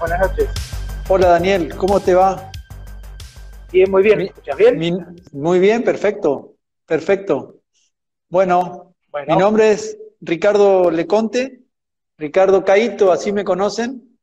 [0.00, 0.48] Buenas noches.
[1.10, 2.50] Hola Daniel, ¿cómo te va?
[3.70, 4.16] Bien, muy bien.
[4.16, 5.14] ¿Me escuchas bien?
[5.32, 6.54] muy bien, perfecto,
[6.86, 7.60] perfecto.
[8.30, 8.94] Bueno,
[9.28, 11.60] mi nombre es Ricardo Leconte,
[12.16, 14.18] Ricardo Caito, así me conocen.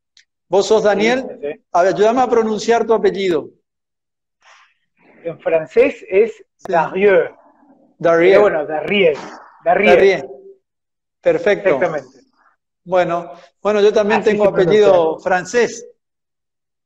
[0.48, 1.60] ¿Vos sos Daniel?
[1.70, 3.50] ayúdame a pronunciar tu apellido.
[5.22, 7.30] En francés es Darieux.
[7.98, 8.40] Darieux.
[8.40, 9.16] bueno, Darieux.
[9.64, 10.24] Darieux.
[11.20, 11.68] Perfecto.
[11.68, 12.17] Exactamente.
[12.88, 15.86] Bueno, bueno, yo también tengo apellido francés.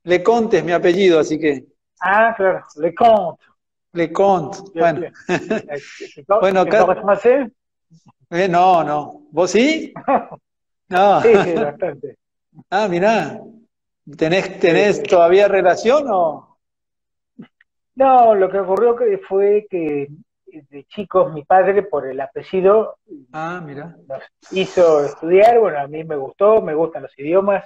[0.02, 1.64] Leconte es mi apellido, así que.
[2.00, 3.44] Ah, claro, Leconte.
[3.92, 5.02] Leconte, bueno.
[6.40, 6.84] bueno, acá...
[8.30, 9.22] Eh, no, no.
[9.30, 9.94] ¿Vos sí?
[10.88, 11.22] No.
[11.22, 12.18] Sí, sí, bastante.
[12.68, 13.40] Ah, mirá.
[14.18, 16.58] ¿Tenés, tenés todavía relación o...?
[17.94, 18.96] No, lo que ocurrió
[19.26, 20.08] fue que
[20.60, 22.98] de chicos mi padre, por el apellido,
[23.32, 23.96] ah, mira.
[24.06, 25.58] nos hizo estudiar.
[25.58, 27.64] Bueno, a mí me gustó, me gustan los idiomas.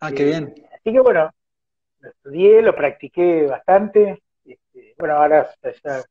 [0.00, 0.54] Ah, qué bien.
[0.74, 1.30] Así que bueno,
[2.00, 4.22] lo estudié, lo practiqué bastante.
[4.44, 6.02] Este, bueno, ahora ya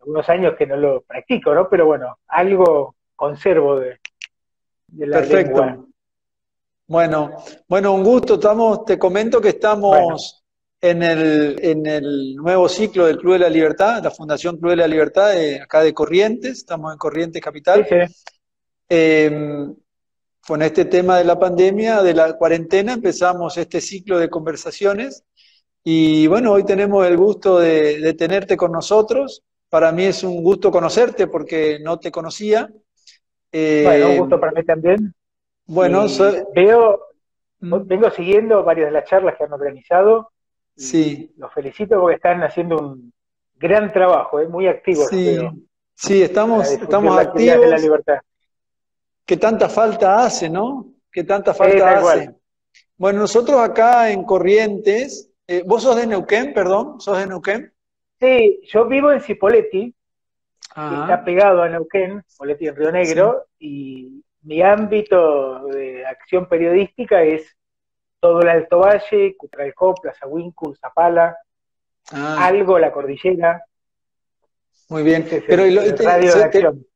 [0.00, 1.68] algunos años que no lo practico, ¿no?
[1.68, 3.98] Pero bueno, algo conservo de,
[4.88, 5.86] la Perfecto.
[6.88, 7.36] Bueno,
[7.68, 8.34] bueno, un gusto.
[8.34, 10.45] Estamos, te comento que estamos
[10.80, 14.76] en, el, en el nuevo ciclo del Club de la Libertad, la Fundación Club de
[14.76, 17.86] la Libertad, acá de Corrientes, estamos en Corrientes Capital.
[18.88, 19.74] Em,
[20.46, 25.24] con este tema de la pandemia, de la cuarentena, empezamos este ciclo de conversaciones
[25.88, 29.44] y bueno, hoy tenemos el gusto de, tenerte con nosotros.
[29.68, 32.68] Para mí es un gusto conocerte porque no te conocía.
[33.52, 35.14] bueno, un eh, gusto para mí también.
[35.64, 36.06] Bueno,
[36.54, 37.00] veo,
[37.60, 37.86] ¿Mm?
[37.86, 40.32] vengo siguiendo varias de las charlas que han organizado.
[40.76, 41.32] Sí.
[41.36, 43.12] Los felicito porque están haciendo un
[43.56, 44.48] gran trabajo, ¿eh?
[44.48, 45.08] muy activos.
[45.08, 45.38] Sí,
[45.94, 47.60] sí estamos, estamos activos.
[47.60, 48.18] De la libertad
[49.26, 50.94] que tanta falta hace, ¿no?
[51.12, 52.34] Que tanta falta hace.
[52.96, 57.00] Bueno, nosotros acá en Corrientes, eh, ¿vos sos de Neuquén, perdón?
[57.00, 57.72] ¿Sos de Neuquén?
[58.20, 59.94] Sí, yo vivo en Cipolletti,
[60.74, 67.22] que está pegado a Neuquén, Cipolletti en Río Negro, y mi ámbito de acción periodística
[67.22, 67.54] es
[68.20, 71.36] todo el Alto Valle, Cutralcó, Plaza Huíncu, Zapala,
[72.12, 72.46] ah.
[72.46, 73.64] algo la cordillera.
[74.88, 76.86] Muy bien, pero lo, radio de acción.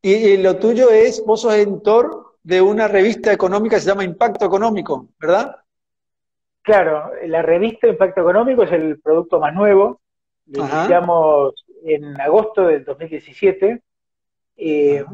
[0.00, 4.44] Y, lo tuyo es, vos sos editor de una revista económica que se llama Impacto
[4.44, 5.56] Económico, ¿verdad?
[6.62, 10.00] Claro, la revista Impacto Económico es el producto más nuevo.
[10.46, 13.82] Lo iniciamos en agosto del 2017.
[14.56, 15.04] Eh,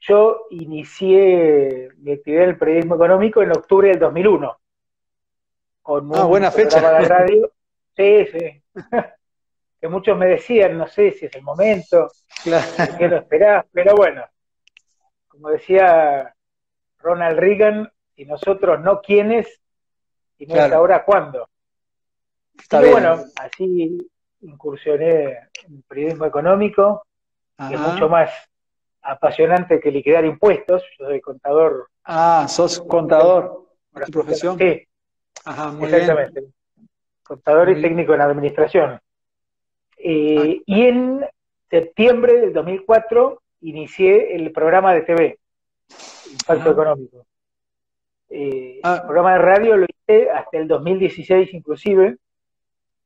[0.00, 4.60] yo inicié mi actividad en el periodismo económico en octubre del 2001.
[5.82, 6.80] Con ah, buena fecha.
[6.80, 7.52] De radio.
[7.96, 8.62] Sí, sí.
[9.80, 12.08] que muchos me decían, no sé si es el momento,
[12.42, 12.66] claro.
[12.98, 14.24] que lo esperás, pero bueno,
[15.26, 16.34] como decía
[16.98, 19.60] Ronald Reagan, y nosotros no quiénes,
[20.36, 21.48] y no es ahora cuándo.
[22.58, 23.98] Está y bueno, así
[24.42, 27.06] incursioné en el periodismo económico,
[27.56, 28.49] que es mucho más
[29.02, 30.82] apasionante que liquidar impuestos.
[30.98, 31.88] Yo soy contador.
[32.04, 33.66] Ah, sos contador,
[34.04, 34.58] tu profesión.
[34.58, 34.86] Sí,
[35.44, 36.44] Ajá, muy exactamente.
[37.22, 39.00] Contador y técnico en administración.
[39.96, 41.24] Eh, y en
[41.68, 45.38] septiembre del 2004 inicié el programa de TV,
[46.30, 47.26] Impacto Económico.
[48.30, 48.96] Eh, ah.
[48.96, 52.16] El programa de radio lo hice hasta el 2016 inclusive.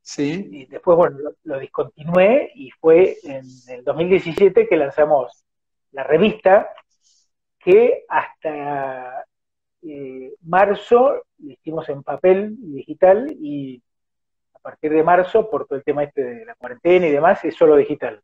[0.03, 0.49] Sí.
[0.51, 5.44] Y después, bueno, lo, discontinué y fue en el 2017 que lanzamos
[5.95, 6.71] la revista
[7.59, 9.25] que hasta
[9.83, 13.83] eh, marzo lo hicimos en papel y digital y
[14.55, 17.55] a partir de marzo, por todo el tema este de la cuarentena y demás, es
[17.55, 18.21] solo digital.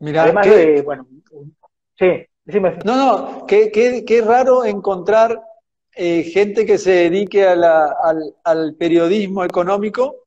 [0.00, 1.06] Además de, bueno,
[1.98, 2.78] sí, decime.
[2.84, 5.40] No, no, qué, qué, raro encontrar
[5.94, 10.26] eh, gente que se dedique a al, al, periodismo económico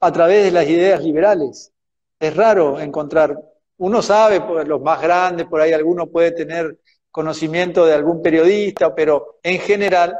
[0.00, 1.72] a través de las ideas liberales.
[2.18, 3.36] Es raro encontrar.
[3.78, 6.78] Uno sabe, pues, los más grandes, por ahí alguno puede tener
[7.10, 10.16] conocimiento de algún periodista, pero en general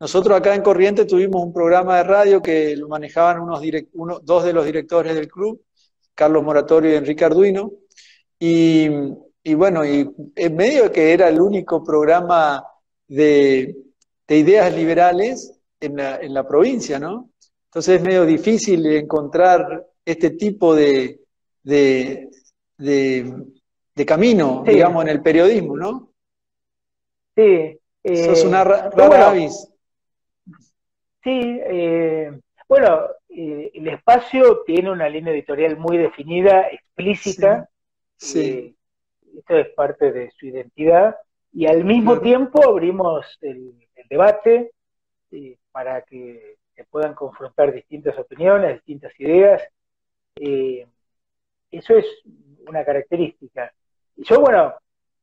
[0.00, 4.52] nosotros acá en Corriente tuvimos un programa de radio que lo manejaban unos dos de
[4.54, 5.62] los directores del club,
[6.14, 7.70] Carlos Moratorio y Enrique Arduino,
[8.38, 8.88] y,
[9.54, 12.64] bueno, en medio de que era el único programa
[13.06, 13.76] de,
[14.28, 15.96] ideas liberales en
[16.32, 17.30] la, provincia, ¿no?
[17.66, 21.20] Entonces es medio difícil encontrar este tipo de,
[24.06, 26.12] camino, digamos, en el periodismo, ¿no?
[27.36, 27.78] Sí.
[28.02, 29.70] Eso es una eh, rara avis.
[31.22, 32.32] Sí, eh,
[32.66, 37.68] bueno, eh, el espacio tiene una línea editorial muy definida, explícita.
[38.16, 38.40] Sí.
[38.40, 38.74] Eh,
[39.38, 41.16] esto es parte de su identidad.
[41.52, 43.74] Y al mismo tiempo abrimos el,
[44.08, 44.72] debate.
[45.72, 49.62] para que se puedan confrontar distintas opiniones, distintas ideas.
[51.70, 52.06] Eso es
[52.66, 53.72] una característica.
[54.16, 54.74] Y yo, bueno,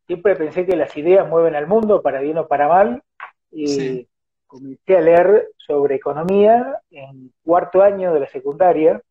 [0.06, 3.04] siempre pensé que las ideas mueven al mundo, para bien o para mal.
[3.52, 4.08] y
[4.48, 9.02] Comencé a leer sobre economía en cuarto año de la secundaria.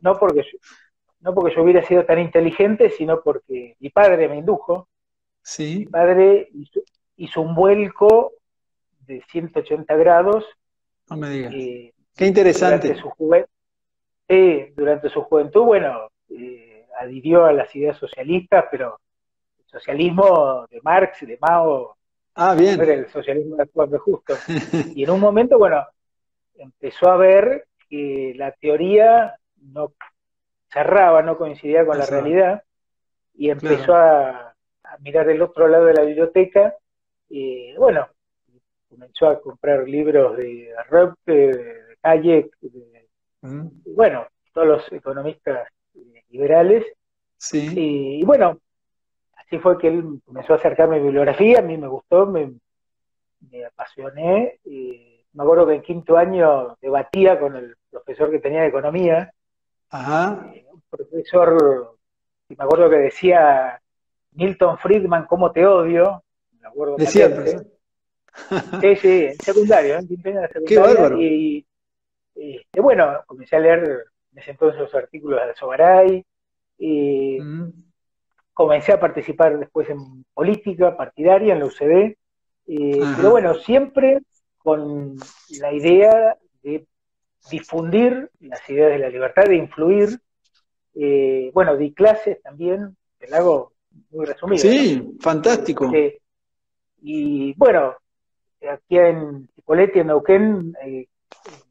[0.00, 0.58] No, porque yo,
[1.20, 4.88] no porque yo hubiera sido tan inteligente, sino porque mi padre me indujo.
[5.40, 5.80] Sí.
[5.80, 6.48] Mi padre
[7.16, 8.32] hizo, un vuelco
[9.06, 10.44] de 180 grados.
[11.08, 11.54] No me digas.
[11.54, 12.88] Eh, Qué interesante.
[12.88, 13.46] Durante su,
[14.32, 18.98] juventud, durante su juventud, bueno, eh, adhirió a las ideas socialistas, pero
[19.58, 21.96] el socialismo de Marx, y de Mao,
[22.34, 22.80] ah, bien.
[22.80, 24.34] era el socialismo actual justo.
[24.94, 25.86] y en un momento, bueno,
[26.54, 29.92] empezó a ver que la teoría no
[30.70, 32.62] cerraba, no coincidía con la realidad,
[33.34, 34.54] y empezó a,
[35.00, 36.74] mirar el otro lado de la biblioteca,
[37.28, 38.08] y bueno,
[38.90, 43.01] comenzó a comprar libros de Röpke, de Hayek, de,
[43.42, 43.94] mm.
[43.94, 45.68] bueno, todos los economistas
[46.28, 46.84] liberales.
[47.36, 47.72] Sí.
[48.20, 48.58] Y, bueno,
[49.36, 52.52] así fue que él comenzó a acercarme a mi bibliografía, a mí me gustó, me,
[53.66, 54.58] apasioné.
[54.64, 59.32] Y me acuerdo que en quinto año debatía con el profesor que tenía de economía.
[59.90, 60.50] Ajá.
[60.54, 61.96] Eh, un profesor,
[62.48, 63.80] me acuerdo que decía,
[64.32, 66.22] Milton Friedman, ¿cómo te odio?
[66.60, 67.28] Me acuerdo decía
[68.80, 70.48] Sí, sí, en secundario, en secundario.
[70.66, 71.20] Qué bárbaro.
[71.20, 71.66] Y,
[72.34, 76.24] y, bueno, comencé a leer en ese entonces los artículos de Sogaray,
[76.78, 77.72] y mm.
[78.52, 82.16] comencé a participar después en política partidaria en la UCD,
[82.64, 84.20] pero bueno, siempre
[84.58, 85.16] con
[85.60, 86.86] la idea de
[87.50, 90.20] difundir las ideas de la libertad, de influir,
[90.94, 93.72] eh, bueno, di clases también, te lo hago
[94.10, 94.62] muy resumido.
[94.62, 95.86] Sí, fantástico.
[95.86, 96.20] Este,
[97.02, 97.96] y bueno,
[98.70, 101.08] aquí en Cipolletti, en Neuquén, eh,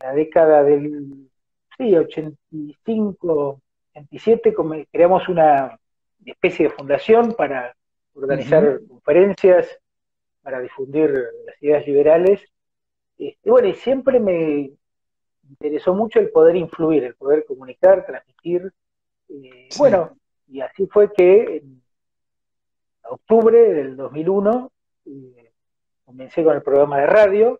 [0.01, 1.29] la década del
[1.77, 4.55] sí, 85, 87,
[4.91, 5.77] creamos una
[6.25, 7.75] especie de fundación para
[8.13, 9.67] organizar conferencias,
[10.41, 11.11] para difundir
[11.45, 12.41] las ideas liberales.
[13.17, 14.71] Este, bueno, y siempre me
[15.49, 18.71] interesó mucho el poder influir, el poder comunicar, transmitir.
[19.29, 21.81] Eh, bueno, y así fue que en
[23.03, 24.71] octubre del 2001
[25.05, 25.51] eh,
[26.05, 27.59] comencé con el programa de radio.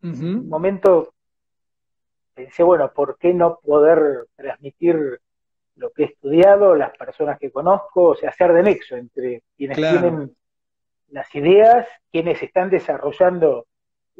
[0.00, 1.12] En un momento
[2.38, 5.20] pensé, bueno, ¿por qué no poder transmitir
[5.74, 9.76] lo que he estudiado, las personas que conozco, o sea, hacer de nexo entre quienes
[9.76, 10.36] tienen
[11.08, 13.66] las ideas, quienes están desarrollando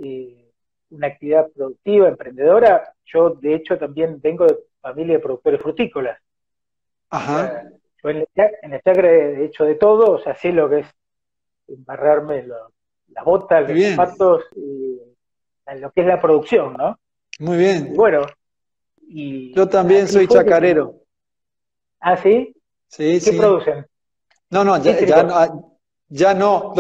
[0.03, 0.51] eh,
[0.91, 2.93] una actividad productiva, emprendedora.
[3.05, 6.19] Yo, de hecho, también vengo de familia de productores frutícolas.
[7.11, 7.71] Ajá.
[8.03, 10.87] yo en el, chacra he hecho de todo, o sea, sé lo que es
[11.69, 14.99] embarrarme las botas, los zapatos, y,
[15.77, 16.99] lo que es la producción, ¿no?
[17.39, 17.95] Muy bien.
[17.95, 18.27] bueno,
[19.01, 21.03] y yo también soy chacarero.
[22.01, 22.55] ¿Ah, sí?
[22.89, 23.87] Sí, ¿Qué producen?
[24.51, 24.99] No, no, ya,
[26.09, 26.73] ya, no.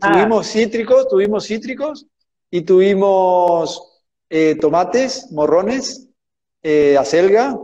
[0.00, 0.12] Ah.
[0.12, 2.06] Tuvimos cítricos, tuvimos cítricos
[2.50, 6.08] y tuvimos eh, tomates, morrones,
[6.62, 7.58] eh, acelga,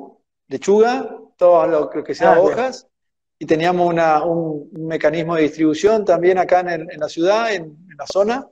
[0.49, 2.87] lechuga, todo lo que sea ah, hojas.
[3.39, 8.47] Y teníamos una, un, mecanismo de distribución también acá en, la ciudad, en, la zona.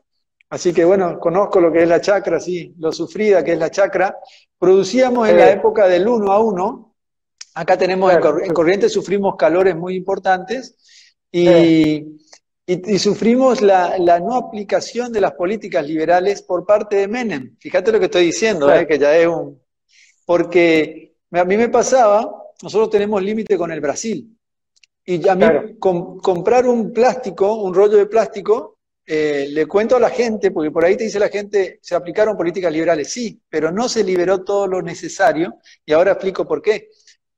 [0.49, 3.71] Así que bueno, conozco lo que es la chacra, sí, lo sufrida que es la
[3.71, 4.17] chacra.
[4.59, 6.95] Producíamos en la época del 1 a 1.
[7.55, 10.77] Acá tenemos, en, Corrientes sufrimos calores muy importantes
[11.33, 12.21] y,
[12.67, 17.57] y, sufrimos la, la, no aplicación de las políticas liberales por parte de Menem.
[17.59, 19.61] Fíjate lo que estoy diciendo, eh, que ya es un...
[20.25, 22.31] Porque a mí me pasaba,
[22.63, 24.37] nosotros tenemos límite con el Brasil.
[25.05, 25.47] Y a mí
[25.79, 28.76] comprar un plástico, un rollo de plástico,
[29.07, 32.37] eh, le cuento a la gente, porque por ahí te dice la gente, se aplicaron
[32.37, 36.89] políticas liberales, sí, pero no se liberó todo lo necesario, y ahora explico por qué.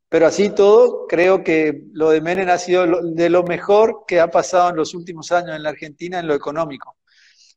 [0.09, 4.31] Pero así todo, creo que lo de Menem ha sido de lo mejor que ha
[4.31, 6.97] pasado en los últimos años en la Argentina en lo económico.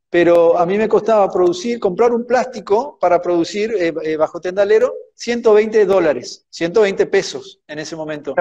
[0.10, 4.94] Pero a mí me costaba producir, comprar un plástico para producir eh, eh, bajo tendalero
[5.15, 8.36] 120 dólares, 120 pesos en ese momento.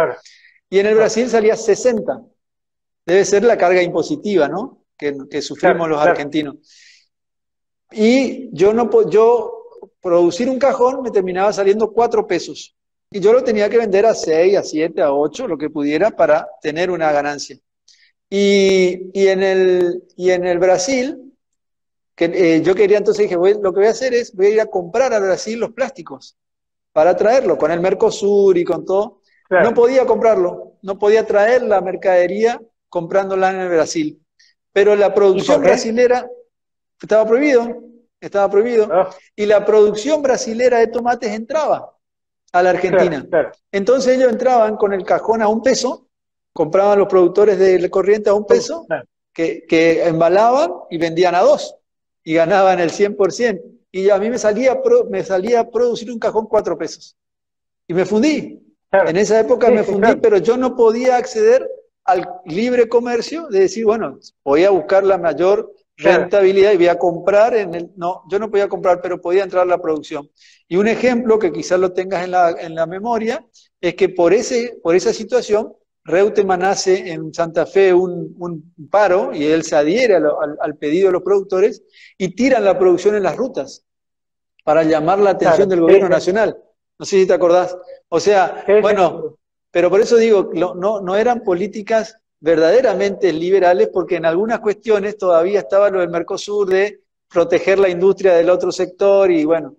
[0.68, 2.20] Y en el Brasil salía 60.
[3.06, 4.79] Debe ser la carga impositiva, ¿no?
[5.00, 6.56] Que, sufrimos los argentinos.
[7.90, 9.60] Y yo no yo
[10.00, 12.76] producir un cajón me terminaba saliendo cuatro pesos.
[13.10, 16.10] Y yo lo tenía que vender a seis, a siete, a ocho, lo que pudiera
[16.10, 17.58] para tener una ganancia.
[18.28, 21.34] Y, y en, el, y en el Brasil,
[22.14, 24.60] que, eh, yo quería entonces dije, lo que voy a hacer es, voy a ir
[24.60, 26.36] a comprar al Brasil los plásticos
[26.92, 29.20] para traerlo, con el Mercosur y con todo.
[29.50, 34.19] No podía comprarlo, no podía traer la mercadería comprándola en el Brasil.
[34.72, 36.28] Pero la producción brasilera
[37.00, 37.82] estaba prohibido.
[38.20, 39.10] estaba prohibido, ah.
[39.34, 41.96] y la producción brasilera de tomates entraba
[42.52, 43.26] a la Argentina.
[43.72, 46.08] Entonces ellos entraban con el cajón a un peso,
[46.52, 48.86] compraban los productores de corriente a un peso,
[49.32, 51.76] que, que embalaban y vendían a dos,
[52.22, 53.62] y ganaban el 100%.
[53.92, 57.16] Y a mí me salía, me salía a producir un cajón cuatro pesos.
[57.86, 58.60] Y me fundí.
[58.92, 61.68] En esa época me fundí, pero yo no podía acceder
[62.04, 66.98] al libre comercio de decir, bueno, voy a buscar la mayor rentabilidad y voy a
[66.98, 67.90] comprar en el...
[67.96, 70.30] No, yo no podía comprar, pero podía entrar a la producción.
[70.66, 73.44] Y un ejemplo que quizás lo tengas en la, en la memoria
[73.80, 79.32] es que por, ese, por esa situación, Reutemann hace en Santa Fe un, un paro
[79.34, 81.82] y él se adhiere al, pedido de los productores
[82.16, 83.84] y tiran la producción en las rutas
[84.64, 86.56] para llamar la atención del gobierno nacional.
[86.98, 87.76] No sé si te acordás.
[88.08, 89.38] O sea, bueno,
[89.70, 95.60] pero por eso digo, no, no eran políticas verdaderamente liberales porque en algunas cuestiones todavía
[95.60, 99.76] estaba lo del Mercosur de proteger la industria del otro sector y bueno,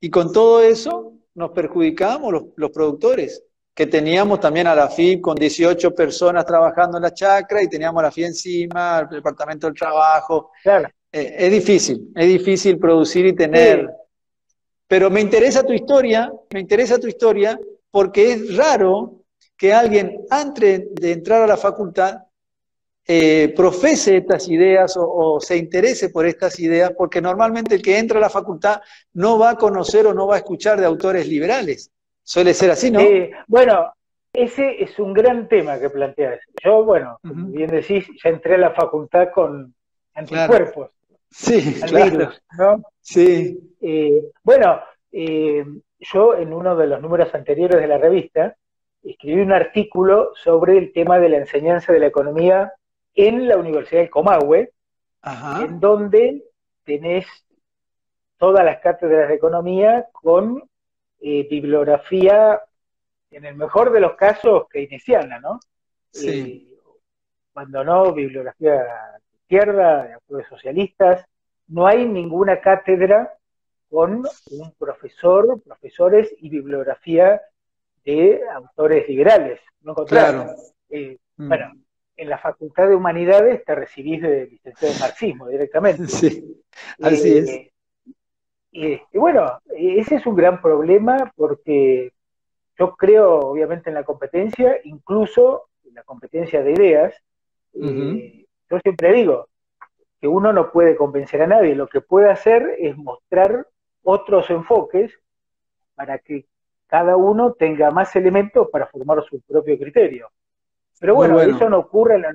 [0.00, 3.42] y con todo eso nos perjudicábamos los, productores,
[3.74, 8.00] que teníamos también a la FIP con 18 personas trabajando en la chacra y teníamos
[8.00, 10.52] a la FIP encima, el Departamento del Trabajo.
[10.62, 10.88] Claro.
[11.10, 13.90] Eh, es difícil, es difícil producir y tener.
[14.86, 17.58] Pero me interesa tu historia, me interesa tu historia
[17.90, 19.23] porque es raro
[19.64, 22.18] que alguien antes de entrar a la facultad
[23.08, 28.18] eh, profese estas ideas o, se interese por estas ideas, porque normalmente el que entra
[28.18, 28.82] a la facultad
[29.14, 31.90] no va a conocer o no va a escuchar de autores liberales.
[32.22, 33.00] Suele ser así, ¿no?
[33.46, 33.90] bueno,
[34.34, 36.40] ese es un gran tema que planteas.
[36.62, 39.74] Yo, bueno, bien decís, ya entré a la facultad con
[40.12, 40.90] anticuerpos.
[41.30, 42.32] Sí, claro.
[42.58, 42.82] ¿no?
[43.00, 43.58] Sí.
[43.80, 45.64] Eh, bueno, eh,
[46.00, 48.54] yo en uno de los números anteriores de la revista
[49.04, 52.72] escribí un artículo sobre el tema de la enseñanza de la economía
[53.14, 54.72] en la Universidad del Comahue,
[55.60, 56.44] en donde
[56.84, 57.26] tenés
[58.38, 60.62] todas las cátedras de economía con
[61.20, 62.60] eh, bibliografía,
[63.30, 65.60] en el mejor de los casos, keynesiana, ¿no?
[66.10, 66.70] Sí.
[66.70, 66.74] Eh,
[67.52, 71.24] cuando no, bibliografía de izquierda, de autores socialistas,
[71.68, 73.32] no hay ninguna cátedra
[73.88, 77.40] con un profesor, profesores y bibliografía
[78.04, 80.54] de autores liberales, no contrario.
[80.90, 81.48] Eh, mm.
[81.48, 81.72] Bueno,
[82.16, 86.04] en la Facultad de Humanidades te recibís de licenciado en marxismo directamente.
[86.08, 86.62] Sí,
[87.00, 87.50] así es.
[88.72, 92.12] Eh, y bueno, ese es un gran problema porque
[92.76, 97.14] yo creo obviamente en la competencia, incluso en la competencia de ideas.
[97.74, 99.48] Eh, yo siempre digo
[100.20, 103.68] que uno no puede convencer a nadie, lo que puede hacer es mostrar
[104.02, 105.16] otros enfoques
[105.94, 106.46] para que
[106.86, 110.30] cada uno tenga más elementos para formar su propio criterio.
[111.00, 112.32] Pero bueno, eso no ocurre en la,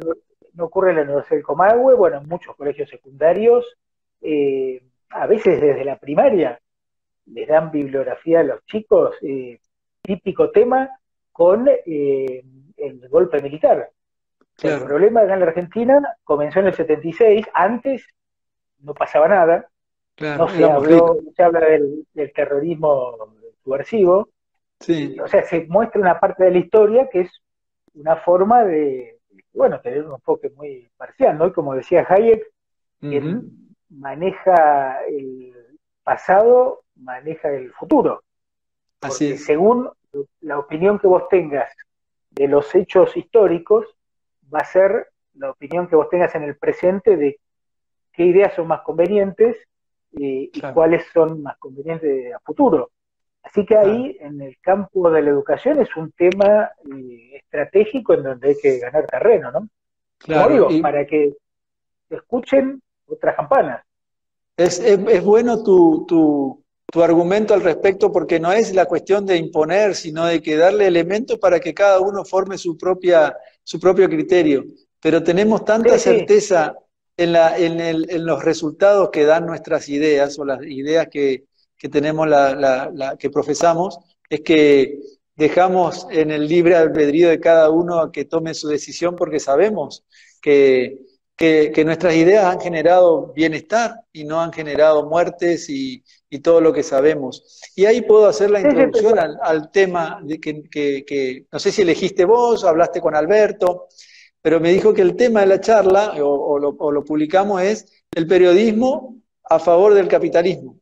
[0.53, 3.65] no ocurre en la Universidad del Comahue, bueno, en muchos colegios secundarios,
[4.21, 6.59] eh, a veces desde la primaria
[7.27, 9.59] les dan bibliografía a los chicos, eh,
[10.01, 10.89] típico tema
[11.31, 12.43] con eh,
[12.77, 13.89] el golpe militar.
[14.61, 18.05] El problema acá en la Argentina comenzó en el 76, antes
[18.81, 19.69] no pasaba nada,
[20.19, 23.15] no se, habló, se habla del, del terrorismo
[23.63, 24.29] subversivo,
[25.21, 27.41] o sea, se muestra una parte de la historia que es
[27.93, 29.19] una forma de,
[29.53, 31.47] bueno, tener un enfoque muy parcial, ¿no?
[31.47, 32.43] Y como decía Hayek,
[32.99, 35.53] quien maneja el
[36.03, 38.23] pasado, maneja el futuro.
[39.01, 39.89] Así según
[40.41, 41.69] la opinión que vos tengas
[42.31, 43.85] de los hechos históricos,
[44.53, 47.39] va a ser la opinión que vos tengas en el presente de
[48.11, 49.57] qué ideas son más convenientes
[50.11, 52.91] y, y cuáles son más convenientes a futuro.
[53.43, 58.23] Así que ahí, en el campo de la educación, es un tema eh, estratégico en
[58.23, 59.69] donde hay que ganar terreno, ¿no?
[60.17, 61.33] Claro, digo, para que
[62.09, 63.83] escuchen otras campanas.
[64.57, 69.37] Es, es, bueno tu, tu, tu, argumento al respecto porque no es la cuestión de
[69.37, 74.09] imponer, sino de que darle elementos para que cada uno forme su, propia, su propio
[74.09, 74.65] criterio.
[75.01, 76.75] Pero tenemos tanta certeza
[77.15, 81.48] En, la, en, el, en los resultados que dan nuestras ideas o las ideas que,
[81.79, 83.97] que tenemos, la, la, que profesamos,
[84.29, 84.99] es que
[85.35, 90.03] dejamos en el libre albedrío de cada uno a que tome su decisión porque sabemos
[90.41, 90.99] que,
[91.37, 96.73] que, nuestras ideas han generado bienestar y no han generado muertes y, y, todo lo
[96.73, 97.61] que sabemos.
[97.75, 101.83] Y ahí puedo hacer la introducción al, al tema de que, que, no sé si
[101.83, 103.87] elegiste vos, hablaste con Alberto,
[104.41, 107.85] pero me dijo que el tema de la charla, o, lo, o lo publicamos, es
[108.13, 110.78] el periodismo a favor del capitalismo.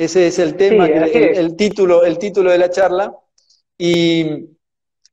[0.00, 3.14] Ese es el tema, el, título, el título de la charla.
[3.76, 4.24] Y,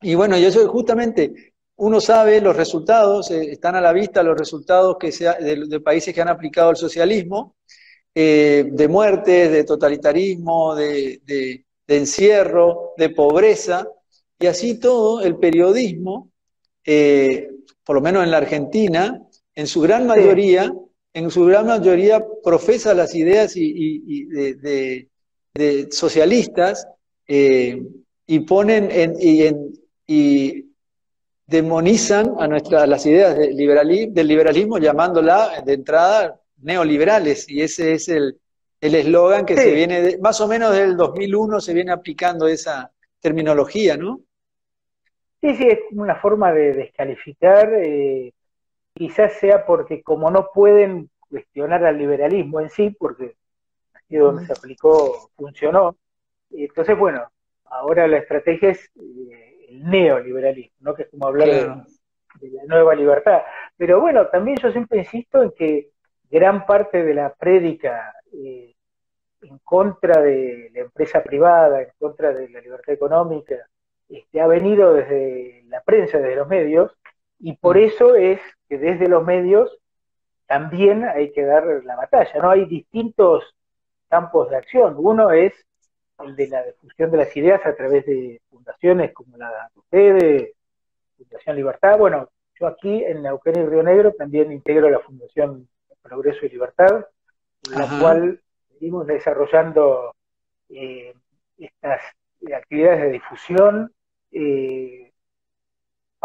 [0.02, 4.38] y bueno, yo soy justamente, uno sabe los resultados, eh, están a la vista los
[4.38, 7.58] resultados que sea, de, países que han aplicado el socialismo.
[8.16, 13.86] eh, de muertes, de totalitarismo, de, encierro, de pobreza,
[14.40, 16.32] y así todo el periodismo,
[16.86, 17.50] eh,
[17.84, 19.22] por lo menos en la Argentina,
[19.54, 20.74] en su gran mayoría,
[21.18, 25.08] en su gran mayoría profesa las ideas y, de,
[25.90, 26.88] socialistas
[27.28, 27.82] eh,
[28.28, 29.16] y ponen
[30.08, 30.66] y,
[31.48, 38.38] demonizan a, nuestras las ideas del liberalismo llamándola de entrada neoliberales y ese es el
[38.80, 43.98] eslogan que se viene, más o menos desde el 2001 se viene aplicando esa terminología,
[43.98, 44.22] ¿no?
[45.42, 48.34] Sí, sí, es una forma de descalificar, eh,
[48.98, 53.36] quizás sea porque como no pueden cuestionar al liberalismo en sí, porque
[53.94, 55.98] aquí donde se aplicó funcionó,
[56.50, 57.28] entonces bueno,
[57.66, 60.96] ahora la estrategia es eh, el neoliberalismo, ¿no?
[60.96, 63.42] que es como hablar de, la nueva libertad.
[63.76, 65.90] Pero bueno, también yo siempre insisto en que
[66.30, 68.76] gran parte de la prédica eh,
[69.42, 73.56] en contra de la empresa privada, en contra de la libertad económica,
[74.10, 76.92] este, ha venido desde la prensa, desde los medios,
[77.40, 79.78] y por eso es que desde los medios
[80.46, 82.52] también hay que dar la batalla, ¿no?
[82.52, 83.56] Hay distintos
[84.10, 84.96] campos de acción.
[84.98, 85.54] Uno es
[86.20, 90.54] el de la difusión de las ideas a través de fundaciones como la de ustedes,
[91.18, 91.98] Fundación Libertad.
[91.98, 92.30] Bueno,
[92.60, 95.68] yo aquí en Neuquén y Río Negro también integro la Fundación
[96.02, 97.06] Progreso y Libertad,
[97.70, 100.14] en la cual seguimos desarrollando
[100.70, 101.14] eh,
[101.58, 102.02] estas
[102.56, 103.94] actividades de difusión.
[104.32, 105.07] Eh,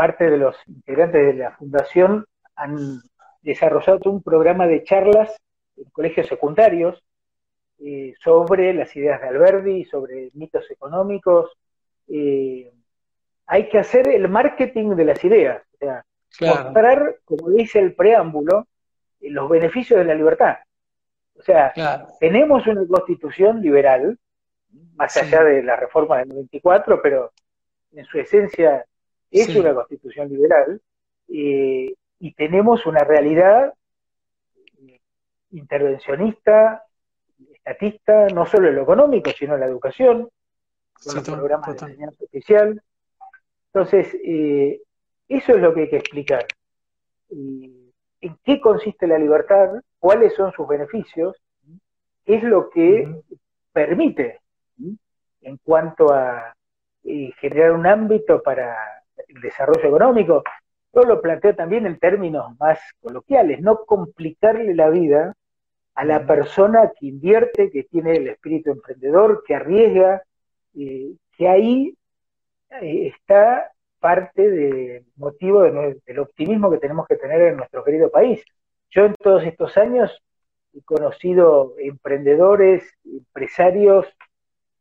[0.03, 3.01] parte de los integrantes de la fundación han
[3.41, 5.31] desarrollado un programa de charlas
[5.77, 7.01] en colegios secundarios
[7.79, 11.53] eh, sobre las ideas de Alberdi, sobre mitos económicos.
[12.09, 16.05] hay que hacer el marketing de las ideas, o sea,
[16.41, 18.67] mostrar, como dice el preámbulo,
[19.21, 20.57] los beneficios de la libertad.
[21.39, 21.73] O sea,
[22.19, 24.19] tenemos una constitución liberal,
[24.97, 27.31] más allá de la reforma del 94, pero
[27.93, 28.85] en su esencia
[29.33, 30.81] es una constitución liberal,
[31.29, 33.73] eh, y tenemos una realidad
[34.87, 35.01] eh,
[35.51, 36.85] intervencionista,
[37.53, 40.29] estatista, no solo en lo económico, sino en la educación,
[41.03, 42.83] con los programas de enseñanza oficial.
[43.73, 44.81] Entonces, eh,
[45.29, 46.47] eso es lo que hay que explicar.
[47.31, 51.37] En qué consiste la libertad, cuáles son sus beneficios,
[52.27, 53.23] es lo que
[53.73, 54.41] permite
[55.41, 56.55] en cuanto a
[57.05, 60.43] eh, generar un ámbito para el desarrollo económico.
[60.95, 65.35] Yo lo planteo también en términos más coloquiales, no complicarle la vida
[65.95, 70.23] a la persona que invierte, que tiene el espíritu emprendedor, que arriesga,
[70.75, 71.95] eh, que ahí
[72.81, 78.43] eh, está parte del motivo del optimismo que tenemos que tener en nuestro querido país.
[78.91, 80.23] Yo en todos estos años
[80.75, 84.07] he conocido emprendedores, empresarios,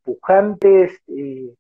[0.03, 1.53] pujantes, eh,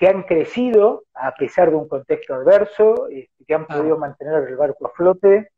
[0.00, 3.76] que han crecido a pesar de un contexto adverso, este, que han ah.
[3.76, 5.50] podido mantener el barco a flote.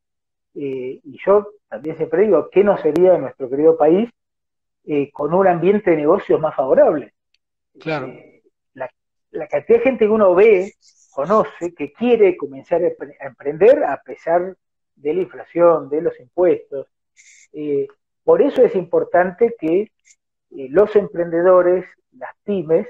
[0.56, 4.10] Eh, y yo también siempre digo, ¿qué no sería nuestro querido país
[4.84, 7.14] eh, con un ambiente de negocios más favorable?
[7.78, 8.12] Claro.
[8.74, 8.90] La,
[9.30, 10.74] la, cantidad de gente que uno ve
[11.12, 14.56] conoce, que quiere comenzar a emprender a pesar
[14.96, 16.88] de la inflación, de los impuestos.
[17.52, 17.86] Eh,
[18.24, 19.92] por eso es importante que
[20.50, 22.88] los emprendedores, las pymes,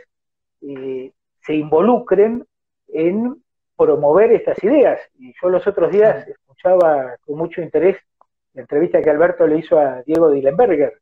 [0.63, 1.13] eh,
[1.45, 2.47] se involucren
[2.89, 3.43] en
[3.77, 5.01] promover estas ideas.
[5.19, 7.97] Y yo los otros días escuchaba con mucho interés
[8.55, 11.01] la entrevista que Alberto le hizo a Diego Dillenberger.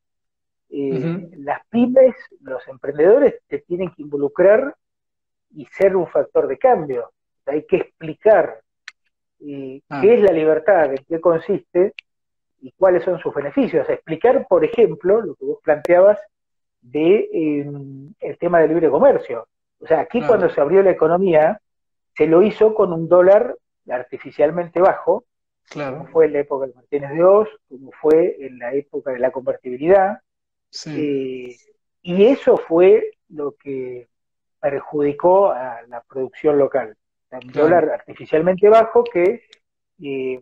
[0.70, 4.74] Las pymes, los emprendedores, se tienen que involucrar
[5.54, 7.10] y ser un factor de cambio.
[7.46, 10.00] Hay que explicar ah.
[10.00, 11.94] qué es la libertad, en qué consiste
[12.60, 13.88] y cuáles son sus beneficios.
[13.88, 16.20] Explicar, por ejemplo, lo que vos planteabas
[16.80, 19.48] de em, el tema del libre comercio.
[19.80, 21.60] O sea, aquí cuando se abrió la economía,
[22.16, 23.56] se lo hizo con un dólar
[23.88, 25.24] artificialmente bajo,
[25.72, 29.18] como fue en la época de Martínez de Oz, como fue en la época de
[29.18, 30.20] la convertibilidad.
[30.86, 31.56] Eh,
[32.02, 34.08] y eso fue lo que
[34.60, 36.96] perjudicó a la producción local.
[37.32, 39.42] Un dólar artificialmente bajo que
[40.02, 40.40] eh,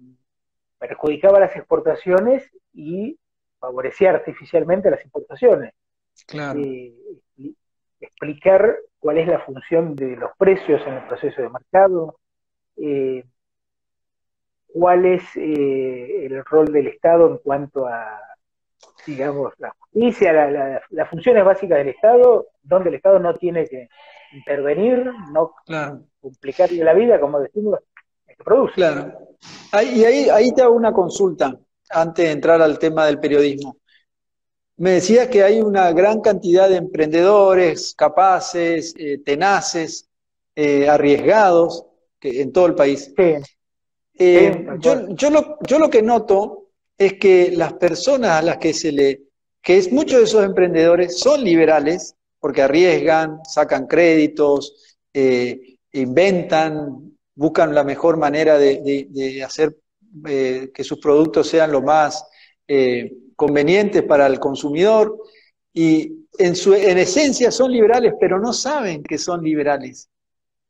[0.78, 3.18] perjudicaba las exportaciones y
[3.58, 5.74] favorecía artificialmente las importaciones.
[6.56, 6.94] Eh,
[8.00, 12.18] explicar cuál es la función de los precios en el proceso de mercado,
[12.76, 13.24] eh,
[14.66, 18.20] cuál es el rol del Estado en cuanto a,
[19.06, 23.88] digamos, la justicia, las funciones básicas del Estado, donde el Estado no tiene que
[24.32, 25.54] intervenir, no
[26.20, 27.80] complicarle la vida, como decimos,
[28.26, 28.74] que produce.
[28.74, 29.12] Claro.
[29.72, 31.54] y ahí, ahí te hago una consulta
[31.90, 33.77] antes de entrar al tema del periodismo.
[34.78, 40.08] Me decías que hay una gran cantidad de emprendedores capaces, eh, tenaces,
[40.54, 41.84] eh, arriesgados
[42.18, 43.12] que, en todo el país.
[44.18, 48.72] Eh, yo, yo, lo, yo lo que noto es que las personas a las que
[48.72, 49.22] se le,
[49.60, 54.96] que es muchos de esos emprendedores son liberales, porque arriesgan, sacan créditos,
[55.92, 59.76] inventan, buscan la mejor manera de, hacer
[60.24, 62.24] que sus productos sean lo más
[63.38, 65.16] convenientes para el consumidor
[65.72, 70.10] y en, su, en esencia son liberales, pero no saben que son liberales.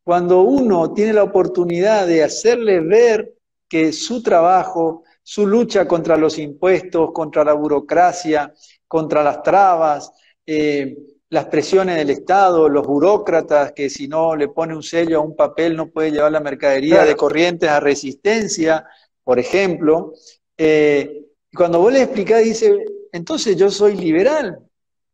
[0.04, 3.32] Cuando uno tiene la oportunidad de hacerle ver
[3.66, 8.52] que su trabajo, su lucha contra los impuestos, contra la burocracia,
[8.86, 10.12] contra las trabas,
[10.44, 10.94] eh,
[11.30, 15.34] las presiones del Estado, los burócratas que si no le pone un sello a un
[15.34, 18.84] papel no puede llevar la mercadería de corrientes a resistencia,
[19.24, 20.12] por ejemplo,
[20.58, 21.27] eh,
[21.58, 22.72] cuando vos le explicás, dice,
[23.10, 24.60] entonces yo soy liberal.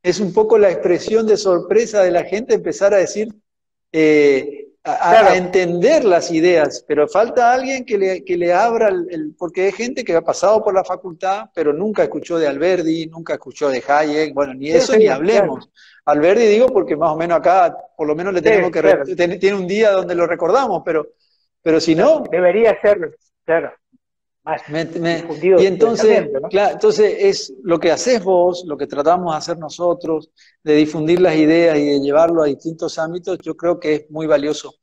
[0.02, 3.28] Es un poco la expresión de sorpresa de la gente empezar a decir,
[3.90, 9.62] eh, a, entender las ideas, pero falta alguien que le, que le abra, el, porque
[9.62, 13.70] hay gente que ha pasado por la facultad, pero nunca escuchó de Alberdi, nunca escuchó
[13.70, 15.70] de Hayek, bueno, ni eso ni hablemos.
[16.04, 19.66] Alberdi digo porque más o menos acá, por lo menos le tenemos que, tiene un
[19.66, 21.07] día donde lo recordamos, pero,
[21.62, 22.22] pero si no...
[22.30, 23.72] Debería ser, claro
[24.46, 30.30] y entonces, entonces es lo que haces vos, lo que tratamos de hacer nosotros,
[30.62, 34.26] de difundir las ideas y de llevarlo a distintos ámbitos, yo creo que es muy
[34.26, 34.74] valioso.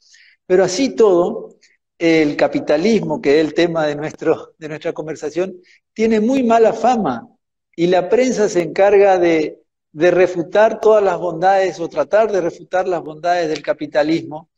[0.47, 1.57] Pero así todo,
[1.99, 5.61] el capitalismo, que es el tema de, nuestro, de nuestra conversación,
[5.93, 7.29] tiene muy mala fama
[7.75, 12.87] y la prensa se encarga de, de refutar todas las bondades o tratar de refutar
[12.87, 14.49] las bondades del capitalismo.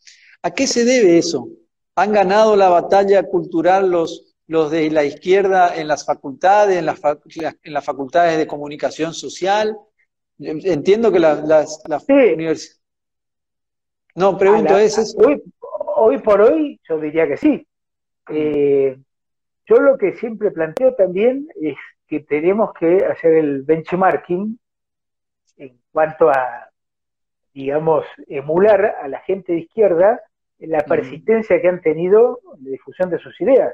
[0.41, 1.49] ¿A qué se debe eso?
[1.95, 7.01] ¿Han ganado la batalla cultural los, los de la izquierda en las facultades, en las,
[7.63, 9.77] en las facultades de comunicación social.
[10.39, 12.81] Entiendo que las, las, universidades...
[14.15, 15.41] No, pregunto, ¿es Hoy,
[15.95, 17.65] hoy, por hoy yo diría que sí.
[18.29, 18.97] Eh,
[19.65, 21.75] yo lo que siempre planteo también es
[22.07, 24.59] que tenemos que hacer el benchmarking
[25.57, 26.69] en cuanto a,
[27.53, 30.21] digamos, emular a la gente de izquierda
[30.59, 33.73] en la persistencia que han tenido en la difusión de sus ideas.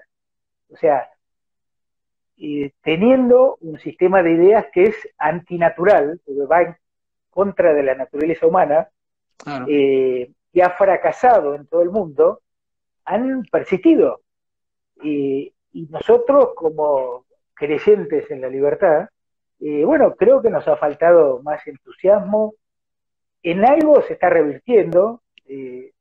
[0.72, 1.10] O sea,
[2.82, 6.76] teniendo un sistema de ideas que es antinatural, que va en
[7.30, 8.90] contra de la naturaleza humana,
[9.68, 12.42] eh, que ha fracasado en todo el mundo,
[13.06, 14.22] han persistido.
[15.02, 15.54] y
[15.90, 19.10] nosotros, como creyentes en la libertad,
[19.60, 22.56] eh, bueno, creo que nos ha faltado más entusiasmo.
[23.44, 25.22] En algo se está revirtiendo.
[25.46, 25.92] Eh,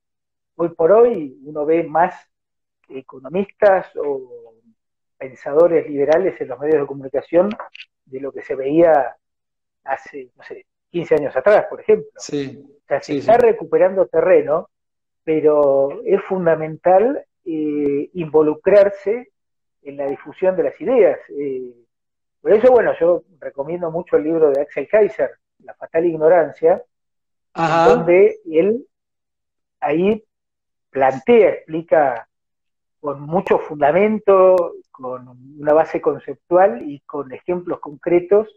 [0.57, 2.15] hoy por hoy uno ve más
[2.89, 4.48] economistas o
[5.19, 7.51] pensadores liberales en los medios de comunicación
[8.05, 9.17] de lo que se veía
[9.85, 12.11] hace, no sé, 15 años atrás, por ejemplo.
[12.17, 14.71] Sí, o sea, se está recuperando terreno,
[15.25, 19.33] pero es fundamental eh, involucrarse
[19.83, 21.19] en la difusión de las ideas.
[21.31, 21.75] Eh,
[22.41, 25.33] por eso, bueno, yo recomiendo mucho el libro de Axel Kaiser,
[25.65, 26.83] La fatal ignorancia,
[27.55, 28.87] donde él
[29.81, 30.25] ahí
[30.91, 32.29] plantea, explica
[33.01, 35.29] con mucho fundamento, con
[35.61, 38.49] una base conceptual y con ejemplos concretos,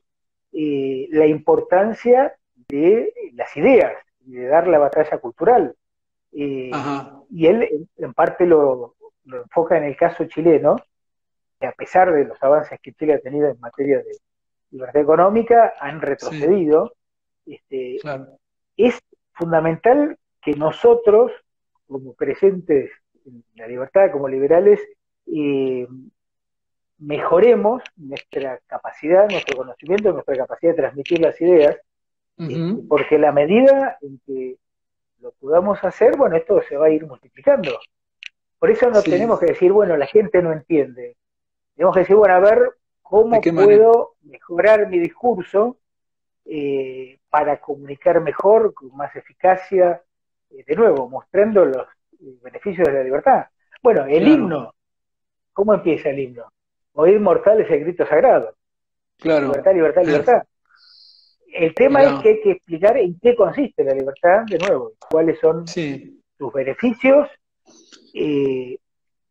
[0.51, 2.35] eh, la importancia
[2.67, 3.93] de las ideas
[4.25, 5.75] y de dar la batalla cultural.
[6.31, 6.71] Eh,
[7.29, 10.77] y él en, parte lo, enfoca en el caso chileno,
[11.59, 14.17] que a pesar de los avances que Chile ha tenido en materia de
[14.71, 16.93] libertad económica, han retrocedido.
[17.45, 17.99] Este,
[18.77, 18.99] es
[19.33, 21.31] fundamental que nosotros,
[21.87, 22.91] como creyentes
[23.25, 24.79] en la libertad, como liberales,
[25.27, 25.87] eh,
[27.01, 31.75] mejoremos nuestra capacidad, nuestro conocimiento, nuestra capacidad de transmitir las ideas,
[32.37, 34.57] eh, porque la medida en que
[35.19, 37.77] lo podamos hacer, bueno, esto se va a ir multiplicando.
[38.57, 41.17] Por eso no tenemos que decir, bueno, la gente no entiende.
[41.75, 45.77] Tenemos que decir, bueno, a ver cómo puedo mejorar mi discurso
[46.45, 50.01] eh, para comunicar mejor, con más eficacia,
[50.51, 51.87] eh, de nuevo, mostrando los
[52.43, 53.45] beneficios de la libertad.
[53.81, 54.75] Bueno, el himno,
[55.53, 56.51] ¿cómo empieza el himno?
[56.93, 58.55] Oír mortales el grito sagrado.
[59.17, 59.47] Claro.
[59.47, 60.43] Libertad, libertad, libertad.
[61.53, 65.37] El tema es que hay que explicar en qué consiste la libertad, de nuevo, cuáles
[65.39, 67.27] son sus beneficios,
[68.13, 68.77] eh,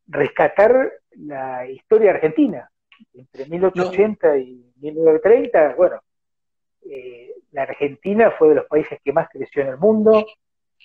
[0.07, 2.71] rescatar la historia argentina.
[3.15, 6.03] Entre 1880 y 1930, bueno,
[6.83, 10.25] eh, la Argentina fue de los países que más creció en el mundo.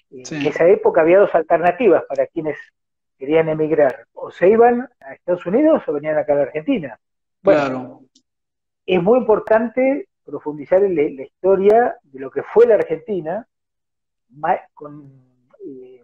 [0.10, 2.58] En esa época había dos alternativas para quienes
[3.18, 7.00] querían emigrar, o se iban a Estados Unidos o venían acá a la Argentina.
[7.42, 8.02] Bueno,
[8.86, 13.48] es muy importante profundizar en la, historia de lo que fue la Argentina
[15.66, 16.02] eh,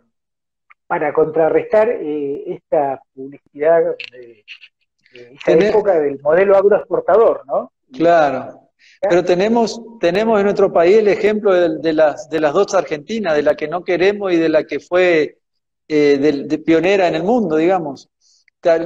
[0.87, 4.45] para contrarrestar eh, esta publicidad de,
[5.13, 7.71] esa época del modelo agroexportador, ¿no?
[7.91, 8.61] Claro.
[9.01, 13.43] Pero tenemos, tenemos en nuestro país el ejemplo de, las, de las dos Argentinas, de
[13.43, 15.37] la que no queremos y de la que fue
[15.93, 18.09] eh, de, pionera en el mundo, digamos.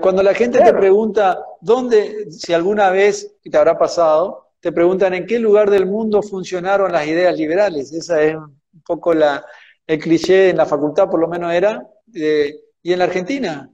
[0.02, 5.28] Cuando la gente te pregunta, ¿dónde, si alguna vez te habrá pasado, te preguntan en
[5.28, 7.94] qué lugar del mundo funcionaron las ideas liberales?
[7.94, 9.46] Esa es un poco la,
[9.86, 11.88] el cliché en la facultad, por lo menos era.
[12.12, 13.70] Eh, y en la Argentina,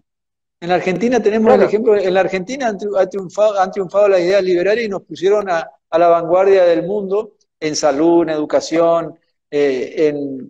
[0.60, 4.44] en la Argentina tenemos el ejemplo, en la Argentina han triunfado, han triunfado las ideas
[4.44, 9.18] liberales y nos pusieron a, a la vanguardia del mundo en salud, en educación,
[9.50, 10.08] eh,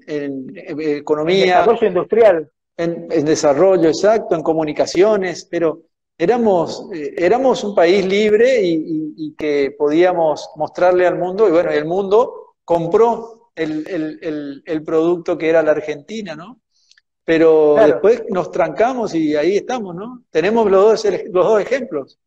[0.07, 1.43] en, economía.
[1.43, 2.51] En desarrollo industrial.
[2.81, 5.83] En, desarrollo, exacto, en comunicaciones, pero
[6.17, 11.85] éramos, eh, éramos un país libre y, que podíamos mostrarle al mundo, y bueno, el
[11.85, 16.59] mundo compró el, el, producto que era la Argentina, ¿no?
[17.23, 20.23] Pero después nos trancamos y ahí estamos, ¿no?
[20.31, 22.19] Tenemos los dos, los dos ejemplos.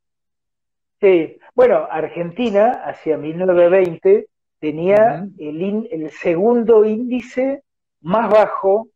[1.00, 4.28] Sí, bueno, Argentina hacia 1920
[4.60, 7.64] tenía el, el segundo índice
[8.00, 8.88] más bajo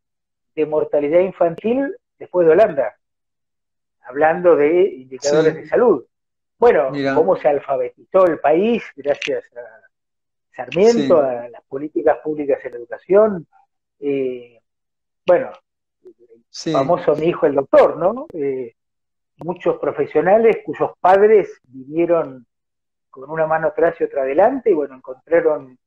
[0.59, 2.97] de mortalidad infantil después de Holanda,
[4.03, 6.05] hablando de indicadores de salud.
[6.59, 13.47] Bueno, cómo se alfabetizó el país gracias a Sarmiento, a las políticas públicas en educación.
[14.01, 14.61] Eh,
[15.25, 15.53] bueno,
[16.51, 18.27] famoso mi hijo el doctor, ¿no?
[18.33, 18.75] Eh,
[19.37, 22.45] muchos profesionales cuyos padres vivieron
[23.11, 25.79] con una mano atrás y otra adelante y bueno, encontraron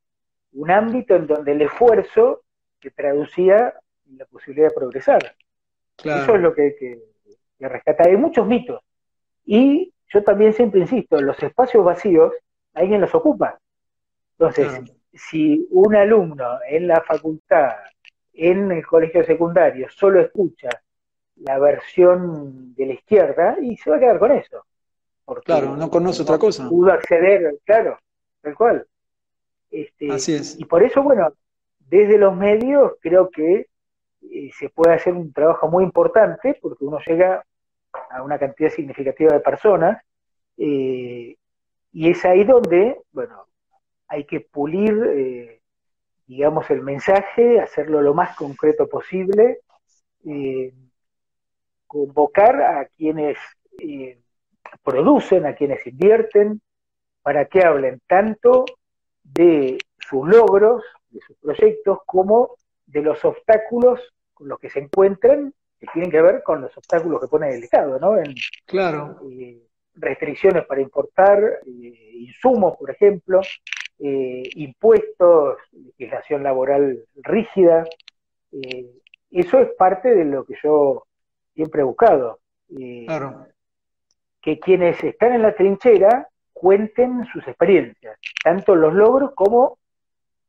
[0.54, 2.40] un ámbito en donde el esfuerzo
[2.80, 3.74] se traducía
[4.16, 5.34] la posibilidad de progresar.
[5.98, 6.98] Eso es lo que, que,
[7.58, 8.08] que rescata.
[8.08, 8.80] Hay muchos mitos.
[9.44, 12.32] Y yo también siempre insisto, los espacios vacíos
[12.74, 13.58] alguien los ocupa.
[14.38, 17.70] Entonces, si un alumno en la facultad,
[18.32, 20.68] en el colegio secundario, solo escucha
[21.36, 24.64] la versión de la izquierda y se va a quedar con eso.
[25.44, 26.68] claro, no conoce otra cosa.
[26.68, 27.98] Pudo acceder, claro,
[28.40, 28.86] tal cual.
[29.70, 30.58] Este, Así es.
[30.58, 31.32] Y por eso, bueno,
[31.78, 33.68] desde los medios creo que
[34.30, 37.44] eh, se puede hacer un trabajo muy importante porque uno llega
[38.10, 40.02] a una cantidad significativa de personas
[40.56, 41.36] eh,
[41.92, 43.46] y es ahí donde, bueno,
[44.08, 45.60] hay que pulir, eh,
[46.26, 49.60] digamos, el mensaje, hacerlo lo más concreto posible
[51.92, 53.36] convocar a quienes
[53.78, 54.18] eh,
[54.82, 56.62] producen, a quienes invierten,
[57.20, 58.64] para que hablen tanto
[59.22, 64.00] de sus logros, de sus proyectos, como de los obstáculos
[64.32, 67.64] con los que se encuentran, que tienen que ver con los obstáculos que pone el
[67.64, 68.16] Estado, ¿no?
[68.16, 68.34] En,
[68.66, 69.20] claro.
[69.30, 69.62] Eh,
[69.94, 73.40] restricciones para importar eh, insumos, por ejemplo,
[73.98, 77.84] impuestos, legislación laboral rígida.
[79.30, 81.06] eso es parte de lo que yo
[81.54, 82.40] siempre he buscado.
[84.40, 86.28] Que quienes están en la trinchera
[86.62, 89.78] cuenten sus experiencias, tanto los logros como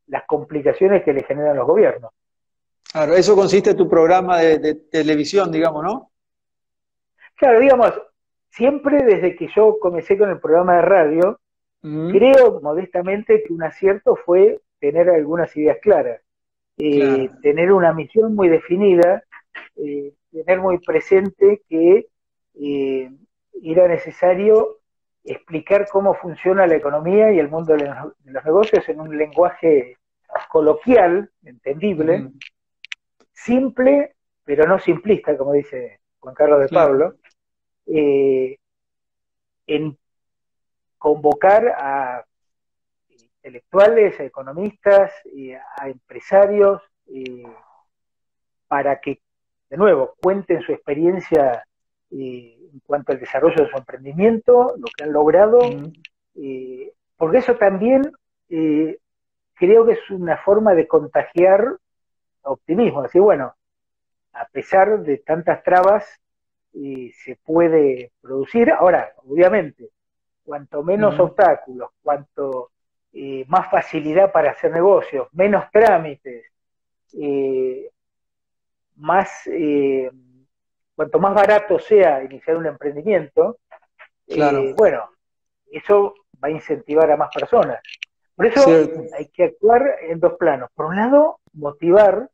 [0.07, 2.11] las complicaciones que le generan los gobiernos.
[2.93, 6.11] Claro, eso consiste en tu programa de, televisión, digamos, ¿no?
[7.35, 7.91] Claro, digamos,
[8.51, 11.39] siempre desde que yo comencé con el programa de radio,
[11.81, 16.21] creo modestamente que un acierto fue tener algunas ideas claras,
[16.77, 19.23] eh, tener una misión muy definida,
[19.75, 22.09] eh, tener muy presente que
[22.61, 23.11] eh,
[23.63, 24.77] era necesario
[25.23, 27.87] explicar cómo funciona la economía y el mundo de
[28.25, 29.97] los negocios en un lenguaje
[30.49, 32.29] coloquial, entendible,
[33.33, 37.15] simple, pero no simplista, como dice Juan Carlos de Pablo,
[37.87, 38.57] eh,
[39.67, 39.97] en
[40.97, 42.25] convocar a
[43.09, 45.11] intelectuales, a economistas,
[45.77, 46.81] a empresarios,
[48.67, 49.19] para que
[49.73, 51.65] de nuevo, cuenten su experiencia
[52.11, 55.61] eh, en cuanto al desarrollo de su emprendimiento, lo que han logrado,
[56.35, 58.03] eh, porque eso también
[58.49, 58.99] eh,
[59.55, 61.75] creo que es una forma de contagiar
[62.43, 63.53] optimismo, decir, bueno,
[64.33, 66.05] a pesar de tantas trabas,
[66.73, 68.71] se puede producir.
[68.71, 69.89] Ahora, obviamente,
[70.43, 72.71] cuanto menos obstáculos, cuanto
[73.47, 76.45] más facilidad para hacer negocios, menos trámites,
[78.95, 80.09] más, eh,
[80.95, 83.57] cuanto más barato sea iniciar un emprendimiento,
[84.27, 85.09] eh, bueno,
[85.71, 87.79] eso va a incentivar a más personas.
[88.35, 88.67] Por eso
[89.15, 90.69] hay que actuar en dos planos.
[90.73, 92.29] Por un lado, motivar,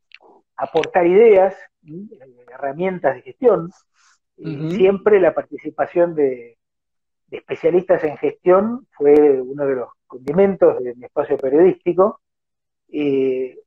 [0.59, 1.55] aportar ideas,
[2.51, 3.71] herramientas de gestión,
[4.35, 6.57] siempre la participación de,
[7.31, 12.21] especialistas en gestión fue uno de los condimentos de mi espacio periodístico.
[12.91, 13.59] Eh,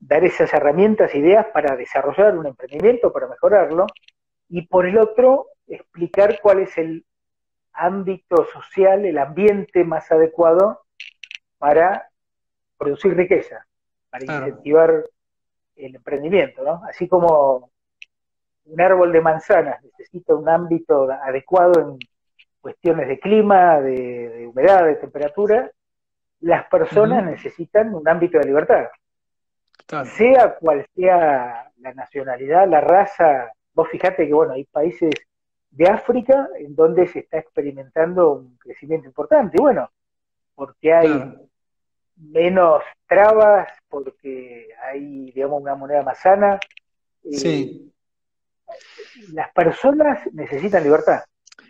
[0.00, 3.86] dar esas herramientas, ideas para desarrollar un emprendimiento, para mejorarlo,
[4.48, 7.04] y por el otro, explicar cuál es el
[7.72, 10.80] ámbito social, el ambiente más adecuado
[11.58, 12.08] para
[12.76, 13.66] producir riqueza,
[14.10, 15.04] para incentivar
[15.76, 16.82] el emprendimiento, ¿no?
[16.88, 17.70] Así como
[18.64, 21.98] un árbol de manzanas necesita un ámbito adecuado en
[22.60, 25.70] cuestiones de clima, de, humedad, de temperatura,
[26.40, 28.86] las personas necesitan un ámbito de libertad.
[30.16, 35.10] Sea cual sea la nacionalidad, la raza, vos fijate que bueno, hay países
[35.70, 39.56] de África en donde se está experimentando un crecimiento importante.
[39.58, 39.90] Y bueno,
[40.54, 41.34] porque hay
[42.16, 46.58] menos trabas, porque hay, digamos, una moneda más sana.
[47.30, 47.92] Sí.
[49.32, 51.20] Las personas necesitan libertad.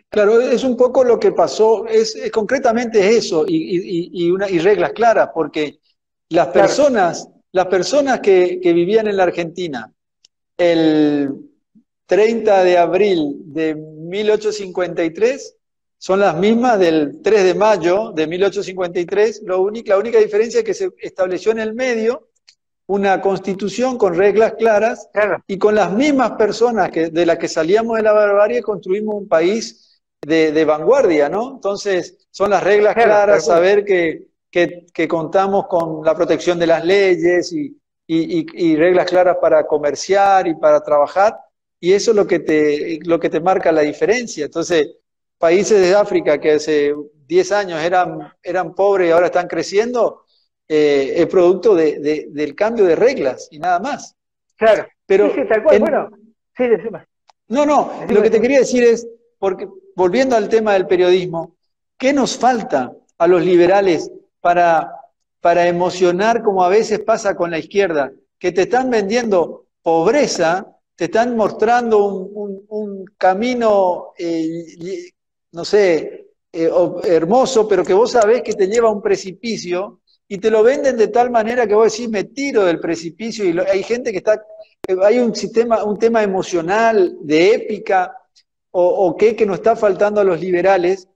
[0.09, 4.93] Claro, es un poco lo que pasó, es, concretamente es eso, y, una, y reglas
[4.93, 5.79] claras, porque
[6.29, 9.91] las personas, las personas que, que vivían en la Argentina
[10.59, 11.31] el
[12.07, 15.57] 30 de abril de 1853
[16.03, 19.43] son las mismas del 3 de mayo de 1853.
[19.45, 22.31] Lo la única diferencia es que se estableció en el medio
[22.87, 25.09] una constitución con reglas claras
[25.47, 29.29] y con las mismas personas que, de las que salíamos de la barbarie construimos un
[29.29, 31.53] país de, vanguardia, ¿no?
[31.53, 37.53] Entonces, son las reglas claras, saber que, que, contamos con la protección de las leyes
[37.53, 41.39] y, y, reglas claras para comerciar y para trabajar,
[41.79, 44.47] y eso es lo que te, lo que te marca la diferencia.
[44.47, 44.97] Entonces,
[45.43, 46.95] países de África que hace
[47.27, 50.23] 10 años eran, eran pobres y ahora están creciendo,
[50.69, 54.15] eh, es producto de, del cambio de reglas y nada más.
[54.57, 55.81] Claro, pero sí, tal cual.
[55.81, 56.11] bueno,
[56.57, 56.63] sí,
[57.49, 59.05] No, no, lo que te quería decir es,
[59.37, 61.57] porque volviendo al tema del periodismo,
[61.99, 64.93] ¿qué nos falta a los liberales para,
[65.41, 68.13] para emocionar como a veces pasa con la izquierda?
[68.39, 75.11] Que te están vendiendo pobreza, te están mostrando un, un, camino eh,
[75.53, 76.71] no sé, eh,
[77.05, 80.97] hermoso, pero que vos sabés que te lleva a un precipicio y te lo venden
[80.97, 84.43] de tal manera que vos decís, me tiro del precipicio y hay gente que está,
[84.87, 88.17] eh, hay un sistema, un tema emocional, de épica,
[88.75, 91.07] o, qué que nos está faltando a los liberales,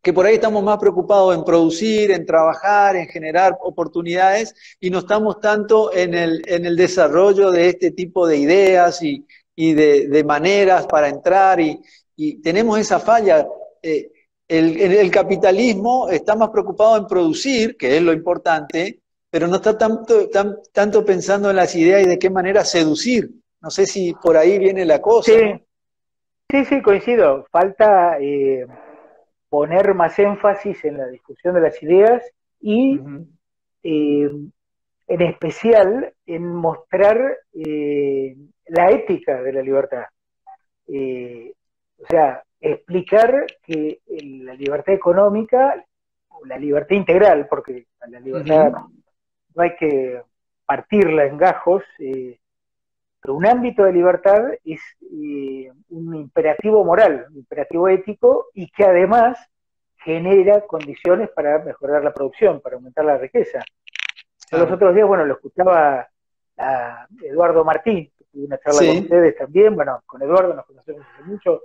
[0.00, 5.00] que por ahí estamos más preocupados en producir, en trabajar, en generar oportunidades y no
[5.00, 10.08] estamos tanto en el, en el desarrollo de este tipo de ideas y, y de,
[10.08, 11.80] de, maneras para entrar y,
[12.16, 13.46] y tenemos esa falla.
[13.86, 14.10] Eh,
[14.48, 20.28] el, capitalismo está más preocupado en producir, que es lo importante, pero no está tanto,
[20.72, 23.30] tanto pensando en las ideas y de qué manera seducir.
[23.60, 25.32] No sé si por ahí viene la cosa.
[26.50, 27.46] Sí, sí, coincido.
[27.50, 28.66] Falta eh,
[29.50, 32.22] poner más énfasis en la discusión de las ideas
[32.60, 32.98] y
[33.82, 34.30] eh,
[35.08, 40.04] en especial en mostrar la ética de la libertad.
[40.86, 45.84] o sea, explicar que la libertad económica,
[46.28, 48.72] o la libertad integral, porque la libertad
[49.54, 50.22] no hay que
[50.66, 52.38] partirla en gajos, eh,
[53.20, 58.84] pero un ámbito de libertad es eh, un imperativo moral, un imperativo ético y que
[58.84, 59.38] además
[59.96, 63.60] genera condiciones para mejorar la producción, para aumentar la riqueza.
[64.50, 66.06] Los otros días, bueno, lo escuchaba
[66.58, 71.06] a Eduardo Martín, que tuve una charla con ustedes también, bueno, con Eduardo nos conocemos
[71.12, 71.62] hace mucho,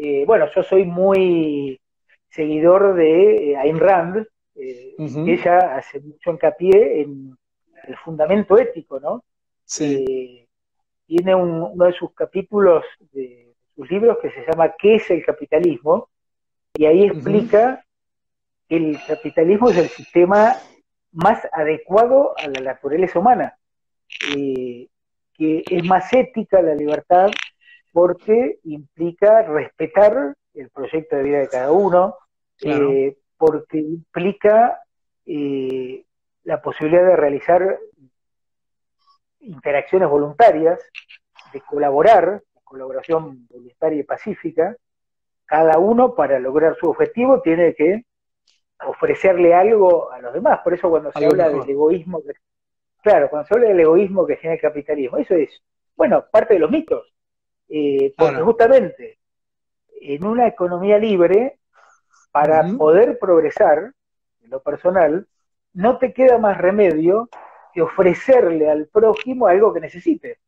[0.00, 1.80] eh, bueno, yo soy muy
[2.28, 7.36] seguidor de eh, Ayn Rand, eh, ella hace mucho hincapié en
[7.84, 9.24] el fundamento ético, ¿no?
[9.64, 10.46] Sí.
[11.06, 16.08] tiene uno de sus capítulos de sus libros que se llama ¿Qué es el capitalismo?
[16.74, 17.84] Y ahí explica
[18.68, 20.54] que el capitalismo es el sistema
[21.12, 23.58] más adecuado a la naturaleza humana,
[24.20, 24.88] que
[25.36, 27.30] es más ética la libertad,
[27.92, 32.16] porque implica respetar el proyecto de vida de cada uno,
[32.60, 34.80] eh, porque implica
[35.26, 36.04] eh,
[36.44, 37.78] la posibilidad de realizar
[39.40, 40.80] interacciones voluntarias,
[41.52, 44.76] de colaborar, colaboración voluntaria y pacífica,
[45.46, 48.04] cada uno para lograr su objetivo tiene que
[48.86, 50.60] ofrecerle algo a los demás.
[50.62, 52.22] Por eso cuando se habla del egoísmo,
[53.02, 55.62] claro, cuando se habla del egoísmo que genera el capitalismo, eso es,
[55.96, 57.12] bueno, parte de los mitos.
[57.68, 59.18] Eh, porque justamente
[60.00, 61.58] en una economía libre,
[62.30, 63.92] para poder progresar
[64.42, 65.26] en lo personal,
[65.72, 67.28] no te queda más remedio
[67.72, 70.38] que ofrecerle al prójimo algo que necesite.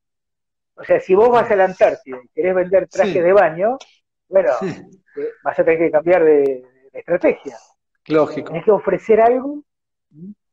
[0.75, 3.77] O sea, si vos vas a la Antártida y querés vender trajes de baño,
[4.29, 7.57] bueno, eh, vas a tener que cambiar de, estrategia.
[8.09, 8.49] Lógico.
[8.49, 9.63] Tienes que ofrecer algo,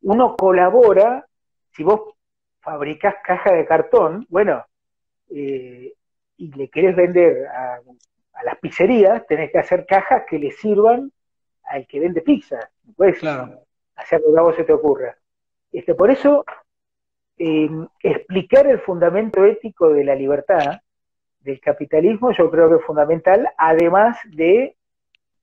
[0.02, 1.26] uno colabora,
[1.72, 2.14] si vos
[2.60, 4.66] fabricás caja de cartón, bueno,
[5.30, 5.94] eh,
[6.38, 7.80] y le querés vender a,
[8.44, 11.12] las pizzerías, tenés que hacer cajas que le sirvan
[11.64, 12.70] al que vende pizza.
[12.86, 13.64] No puedes claro.
[13.96, 15.18] hacer lo que a vos se te ocurra.
[15.72, 16.46] Este, por eso,
[17.38, 17.70] eh,
[18.02, 20.80] explicar el fundamento ético de la libertad
[21.40, 24.76] del capitalismo yo creo que es fundamental, además de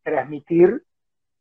[0.02, 0.84] transmitir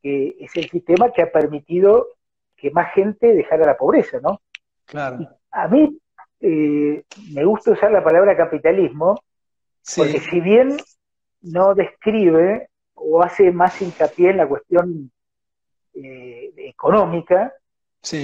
[0.02, 2.08] que es el sistema que ha permitido
[2.56, 4.42] que más gente dejara la pobreza, ¿no?
[4.86, 5.28] Claro.
[5.52, 5.98] A mí
[6.40, 9.22] eh, me gusta usar la palabra capitalismo,
[9.96, 10.78] porque si bien
[11.42, 15.12] no describe o hace más hincapié en la cuestión
[15.94, 17.54] eh, económica,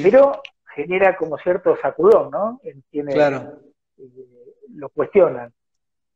[0.01, 0.41] pero
[0.74, 2.60] genera como cierto sacudón, ¿no?
[2.64, 3.60] En quienes claro.
[3.97, 5.53] Eh, lo cuestionan.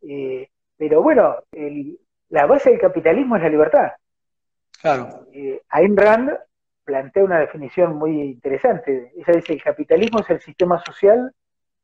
[0.02, 1.38] Eh, pero bueno,
[2.30, 3.92] la base del capitalismo es la libertad.
[4.82, 5.28] Claro.
[5.70, 6.32] Ayn Rand
[6.84, 9.12] plantea una definición muy interesante.
[9.16, 11.34] Ella dice, el capitalismo es el sistema social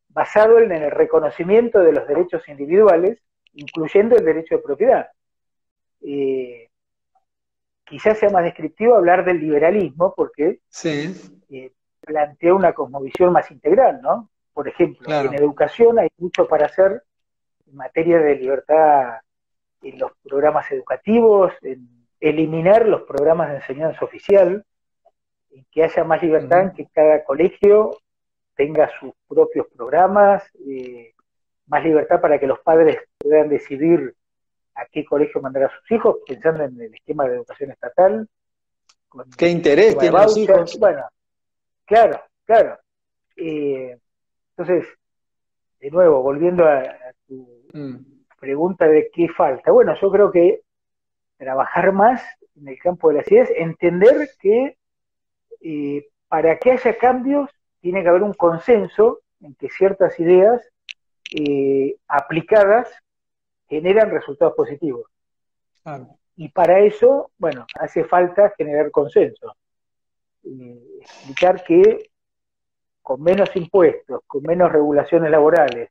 [0.10, 3.20] basado en el reconocimiento de los derechos individuales,
[3.60, 5.10] incluyendo el derecho de propiedad.
[6.02, 6.70] Eh,
[7.86, 11.14] quizás sea más descriptivo hablar del liberalismo porque sí.
[12.02, 14.30] plantea una cosmovisión más integral, ¿no?
[14.54, 17.04] Por ejemplo, en educación hay mucho para hacer
[17.68, 19.20] en materia de libertad
[19.82, 21.88] en los programas educativos, en
[22.20, 24.66] eliminar los programas de enseñanza oficial,
[25.52, 27.98] en que haya más libertad, en que cada colegio
[28.56, 31.14] tenga sus propios programas, eh,
[31.70, 34.14] más libertad para que los padres puedan decidir
[34.76, 38.28] a qué colegio mandar a sus hijos, pensando en el esquema de educación estatal.
[39.38, 40.78] ¿Qué interés tienen los hijos?
[40.80, 41.06] Bueno,
[41.86, 42.78] claro, claro.
[43.36, 43.98] Eh,
[44.52, 44.88] entonces,
[45.80, 46.84] de nuevo, volviendo a,
[47.28, 47.98] tu Mm.
[48.40, 49.72] Pregunta de qué falta.
[49.72, 50.62] Bueno, yo creo que
[51.38, 52.24] trabajar más
[52.56, 54.78] en el campo de las ideas, entender que
[55.62, 57.50] eh, para que haya cambios
[57.82, 60.62] tiene que haber un consenso en que ciertas ideas
[61.36, 62.90] eh, aplicadas
[63.68, 65.10] generan resultados positivos.
[66.36, 69.56] Y para eso, bueno, hace falta generar consenso.
[70.44, 72.10] Eh, explicar que
[73.02, 75.90] con menos impuestos, con menos regulaciones laborales,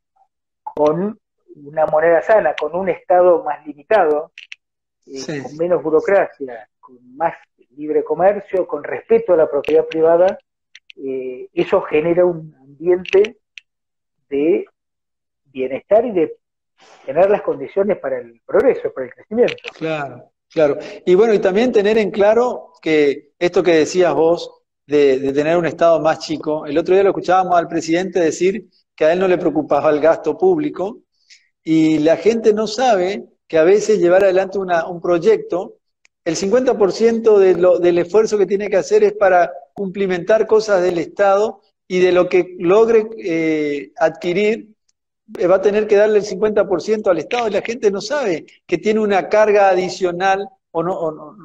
[0.62, 1.18] con
[1.57, 4.32] una moneda sana, con un Estado más limitado,
[5.07, 7.34] eh, con menos burocracia, con más
[7.76, 10.39] libre comercio, con respeto a la propiedad privada,
[10.97, 13.39] eh, eso genera un ambiente
[14.28, 14.66] de
[15.59, 16.37] bienestar y de
[17.05, 19.57] tener las condiciones para el progreso, para el crecimiento.
[19.77, 20.79] Claro, claro.
[21.05, 25.67] Y bueno, y también tener en claro que esto que decías vos, de, tener un
[25.67, 29.29] Estado más chico, el otro día lo escuchábamos al presidente decir que a él no
[29.29, 31.03] le preocupaba el gasto público,
[31.63, 35.77] y la gente no sabe que a veces llevar adelante un proyecto,
[36.25, 40.99] el 50% de lo, del esfuerzo que tiene que hacer es para cumplimentar cosas del
[40.99, 44.75] Estado y de lo que logre eh, adquirir
[45.51, 48.79] va a tener que darle el 50% al Estado y la gente no sabe que
[48.79, 51.37] tiene una carga adicional o no,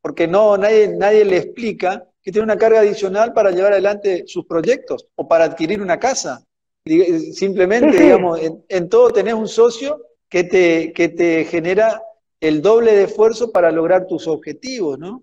[0.00, 4.46] porque no nadie, nadie le explica que tiene una carga adicional para llevar adelante sus
[4.46, 6.44] proyectos o para adquirir una casa.
[6.84, 12.02] Simplemente, digamos, en, todo tenés un socio que te, que te genera
[12.40, 15.22] el doble de esfuerzo para lograr tus objetivos, ¿no?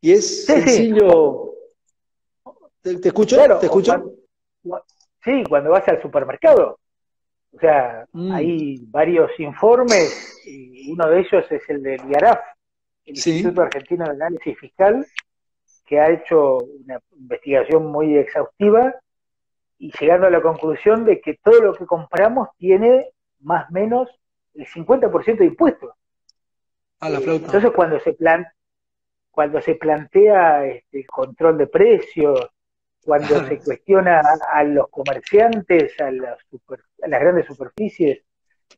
[0.00, 1.54] Y es sencillo.
[2.82, 3.36] ¿Te, escucho?
[3.58, 4.12] ¿Te escucho?
[5.24, 6.78] sí, cuando vas al supermercado.
[7.52, 8.32] O sea, mm.
[8.32, 12.40] hay varios informes, y uno de ellos es el del IARAF,
[13.04, 15.06] el Instituto Argentino de Análisis Fiscal,
[15.84, 18.94] que ha hecho una investigación muy exhaustiva
[19.78, 24.08] y llegando a la conclusión de que todo lo que compramos tiene más o menos
[24.54, 25.90] el 50% de impuestos.
[27.00, 27.46] A la flauta.
[27.46, 28.46] Entonces cuando se plan
[29.32, 32.38] cuando se plantea este, control de precios,
[33.04, 34.22] cuando se cuestiona
[34.52, 36.38] a, los comerciantes, a las,
[36.98, 38.22] las grandes superficies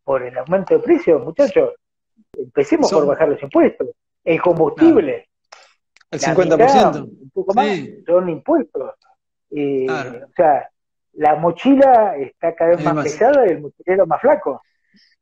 [0.03, 1.75] por el aumento de precios, muchachos,
[2.37, 3.89] empecemos por bajar los impuestos.
[4.25, 5.29] El combustible.
[6.11, 7.05] El 50%.
[7.05, 8.95] un poco más, son impuestos.
[9.51, 10.68] Eh, o sea,
[11.12, 14.62] la mochila está cada vez más, pesada y el mochilero más flaco.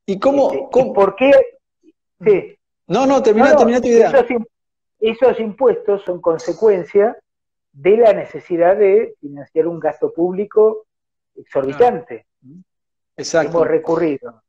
[0.06, 0.52] ¿Y cómo?
[0.52, 1.32] Este, ¿Por qué?
[2.24, 2.58] Sí.
[2.86, 4.12] No, no, termina, tu idea.
[5.00, 7.16] Esos, impuestos son consecuencia
[7.72, 10.86] de la necesidad de financiar un gasto público
[11.34, 12.26] exorbitante.
[13.16, 13.58] Exacto.
[13.58, 14.42] Hemos recurrido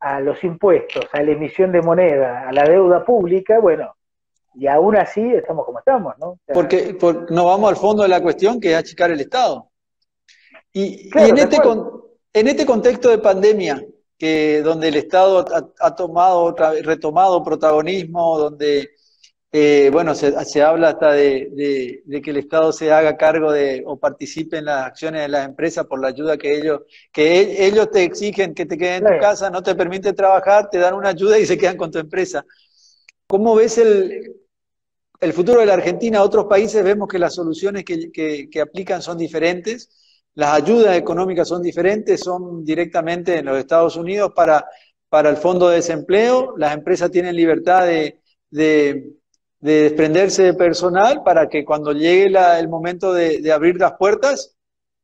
[0.00, 3.94] a los impuestos, a la emisión de moneda, a la deuda pública, bueno,
[4.54, 6.38] y aún así estamos como estamos, ¿no?
[6.52, 6.96] Porque
[7.30, 9.68] no vamos al fondo de la cuestión, que es achicar el Estado.
[10.72, 11.58] Y, en, este
[12.32, 13.84] en este contexto de pandemia,
[14.18, 15.44] que donde el Estado
[15.80, 18.90] ha, tomado otra, retomado protagonismo, donde
[19.52, 24.58] Eh, bueno, se, habla hasta de, que el Estado se haga cargo de o participe
[24.58, 26.82] en las acciones de las empresas por la ayuda que ellos,
[27.12, 30.78] que ellos te exigen que te quedes en tu casa, no te permiten trabajar, te
[30.78, 32.44] dan una ayuda y se quedan con tu empresa.
[33.26, 34.36] ¿Cómo ves el,
[35.20, 36.22] el futuro de la Argentina?
[36.22, 39.90] Otros países vemos que las soluciones que, que aplican son diferentes,
[40.34, 44.64] las ayudas económicas son diferentes, son directamente en los Estados Unidos para,
[45.08, 48.20] para el fondo de desempleo, las empresas tienen libertad de
[48.50, 49.12] de
[49.60, 52.26] desprenderse de personal para que cuando llegue
[52.58, 54.56] el momento de, abrir las puertas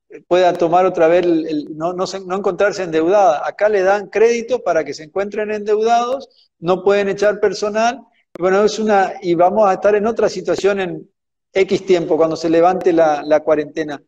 [0.09, 3.47] eh, pueda tomar otra vez, el, no, no, no, encontrarse endeudada.
[3.47, 6.29] Acá le dan crédito para que se encuentren endeudados,
[6.59, 8.01] no pueden echar personal.
[8.39, 11.11] Bueno, es una, y vamos a estar en otra situación en
[11.53, 14.03] X tiempo, cuando se levante la, cuarentena.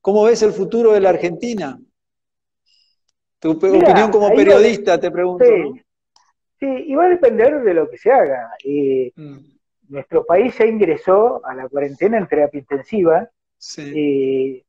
[0.00, 1.78] ¿Cómo ves el futuro de la Argentina?
[3.40, 5.44] Tu opinión como periodista, te pregunto.
[6.58, 8.50] Sí, y va a depender de lo que se haga.
[8.64, 9.57] Eh, mm
[9.88, 13.28] nuestro país ya ingresó a la cuarentena en terapia intensiva.
[13.56, 13.92] Sí.
[13.94, 14.64] Eh,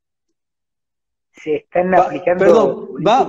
[1.32, 2.44] se están aplicando.
[2.44, 3.26] Perdón va, a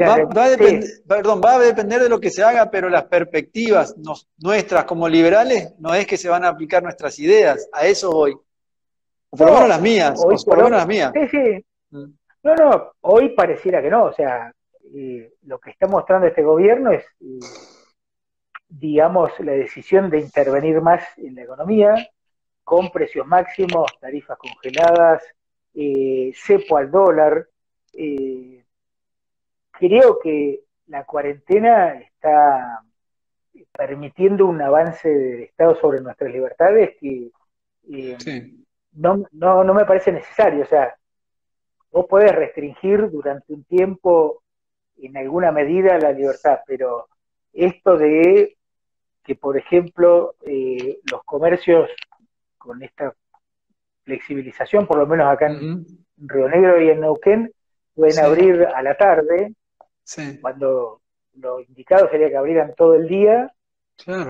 [1.07, 3.95] perdón, va a depender de lo que se haga, pero las perspectivas
[4.39, 7.69] nuestras como liberales no es que se van a aplicar nuestras ideas.
[7.73, 8.37] A eso voy.
[9.31, 10.21] por lo menos las mías.
[10.45, 11.13] por, lo menos las mías.
[11.15, 11.65] Sí, sí.
[11.91, 12.13] Mm.
[12.43, 14.05] No, no, hoy pareciera que no.
[14.05, 14.53] O sea,
[14.95, 17.05] eh, lo que está mostrando este gobierno es.
[17.21, 17.39] Eh,
[18.71, 21.95] digamos, la decisión de intervenir más en la economía,
[22.63, 25.25] con precios máximos, tarifas congeladas,
[25.75, 27.49] eh, cepo al dólar.
[27.93, 28.65] Eh,
[29.73, 32.85] creo que la cuarentena está
[33.73, 37.31] permitiendo un avance del Estado sobre nuestras libertades que
[37.93, 38.17] eh,
[38.93, 40.63] no, no, no me parece necesario.
[40.63, 40.95] O sea,
[41.91, 44.45] vos podés restringir durante un tiempo
[44.97, 47.09] en alguna medida la libertad, pero
[47.53, 48.59] esto de
[49.25, 51.91] que, por ejemplo, eh, los comercios
[52.59, 53.15] con esta
[54.05, 57.53] flexibilización, por lo menos acá en Río Negro y en Neuquén,
[57.95, 59.55] pueden abrir a la tarde,
[60.41, 61.01] cuando
[61.35, 63.53] lo indicado sería que abrieran todo el día,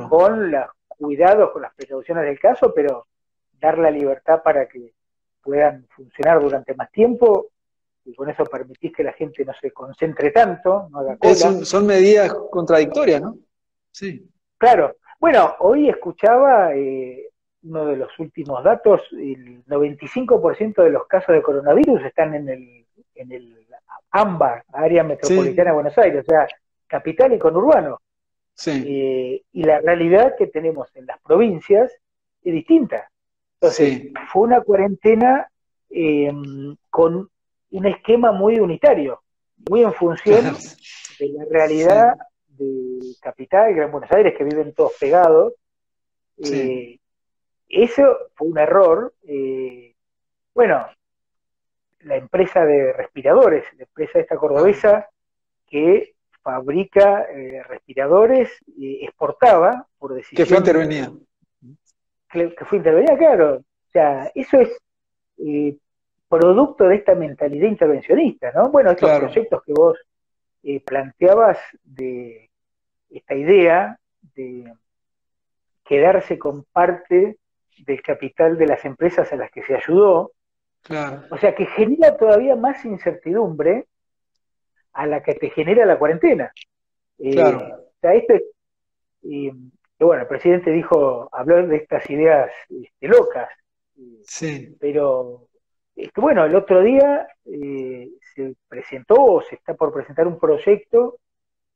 [0.09, 3.07] con los cuidados, con las precauciones del caso, pero
[3.61, 4.93] dar la libertad para que
[5.43, 7.49] puedan funcionar durante más tiempo
[8.05, 11.35] y con eso permitís que la gente no se concentre tanto, no haga cola.
[11.35, 13.37] Son, son medidas contradictorias, ¿no?
[13.91, 14.29] Sí.
[14.61, 14.95] Claro.
[15.19, 17.31] Bueno, hoy escuchaba eh,
[17.63, 22.87] uno de los últimos datos, el 95% de los casos de coronavirus están en el,
[23.15, 23.67] en el
[24.11, 26.47] AMBA, área metropolitana de Buenos Aires, o sea,
[26.87, 28.03] capital y conurbano.
[28.53, 28.85] Sí.
[28.87, 31.91] Eh, y la realidad que tenemos en las provincias
[32.43, 33.11] es distinta.
[33.55, 35.51] Entonces, fue una cuarentena
[35.89, 37.31] em, con
[37.71, 39.23] un esquema muy unitario,
[39.71, 40.45] muy en función
[41.19, 42.15] de la realidad
[42.61, 45.55] de Capital, Gran Buenos Aires, que viven todos pegados.
[46.39, 46.99] Eh,
[47.69, 49.15] eso fue un error.
[49.23, 49.95] Eh,
[50.55, 50.87] bueno,
[52.01, 55.09] la empresa de respiradores, la empresa esta cordobesa
[55.67, 60.37] que fabrica eh, respiradores, exportaba por decisión.
[60.37, 61.13] Que fue intervenida.
[62.31, 63.57] Que, fue intervenida, claro.
[63.57, 64.71] O sea, eso es
[66.29, 68.71] producto de esta mentalidad intervencionista, ¿no?
[68.71, 69.99] Bueno, estos proyectos que vos
[70.85, 72.50] planteabas de
[73.11, 73.99] esta idea
[74.35, 74.73] de
[75.85, 77.39] quedarse con parte
[77.79, 80.33] del capital de las empresas a las que se ayudó.
[81.31, 83.87] O sea, que genera todavía más incertidumbre
[84.93, 86.53] a la que te genera la cuarentena.
[87.19, 87.59] Eh, claro.
[87.59, 88.35] o sea, esto
[90.01, 93.49] bueno, el presidente dijo, habló de estas ideas este, locas.
[94.23, 94.75] Sí.
[94.81, 95.49] Pero,
[95.95, 101.19] este, bueno, el otro día eh, se presentó o se está por presentar un proyecto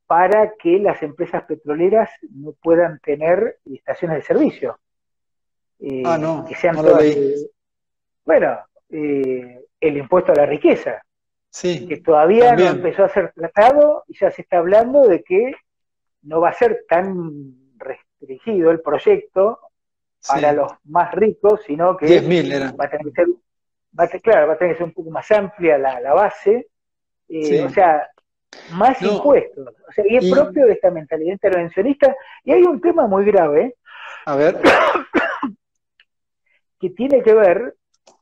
[0.06, 4.78] para que las empresas petroleras no puedan tener estaciones de servicio.
[5.80, 6.76] Eh, ah, no, que sean
[8.24, 11.02] bueno, eh, el impuesto a la riqueza,
[11.50, 15.52] sí, que todavía no empezó a ser tratado y ya se está hablando de que
[16.22, 19.58] no va a ser tan restringido el proyecto
[20.26, 22.20] para los más ricos, sino que
[22.78, 23.26] va a tener que ser,
[23.98, 26.68] va a, claro, va a tener que ser un poco más amplia la, base.
[27.28, 28.08] Eh, o sea,
[28.72, 29.74] más impuestos.
[29.88, 32.14] O sea, y es propio de esta mentalidad intervencionista.
[32.44, 33.76] Y hay un tema muy grave.
[34.26, 34.60] A ver.
[36.80, 37.76] que tiene que ver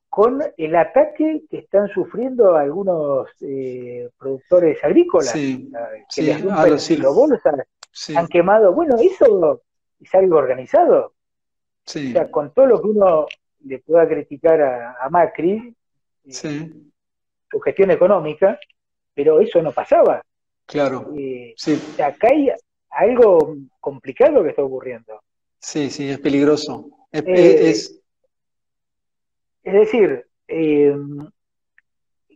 [0.08, 5.30] con el ataque que están sufriendo algunos eh, productores agrícolas.
[5.30, 5.72] Sí,
[6.14, 6.90] que les a los
[8.14, 8.74] han quemado.
[8.74, 9.62] Bueno, eso
[9.98, 11.14] es algo organizado.
[11.84, 13.26] O sea, con todo lo que uno
[13.64, 15.74] le pueda criticar a, Macri,
[16.24, 16.70] eh,
[17.50, 18.58] su gestión económica,
[19.14, 20.22] pero eso no pasaba.
[20.66, 21.12] Claro.
[21.16, 21.80] Eh, sí.
[22.02, 22.50] Acá hay
[22.90, 25.22] algo complicado que está ocurriendo.
[25.58, 26.90] Sí, sí, es peligroso.
[27.10, 28.00] Es,
[29.62, 30.26] es decir,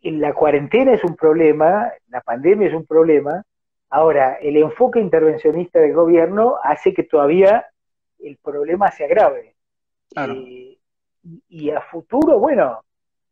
[0.02, 3.42] la cuarentena es un problema, la pandemia es un problema,
[3.90, 7.66] ahora el enfoque intervencionista del gobierno hace que todavía
[8.18, 9.56] el problema se agrave.
[10.16, 10.78] Eh,
[11.48, 12.82] y, a futuro, bueno,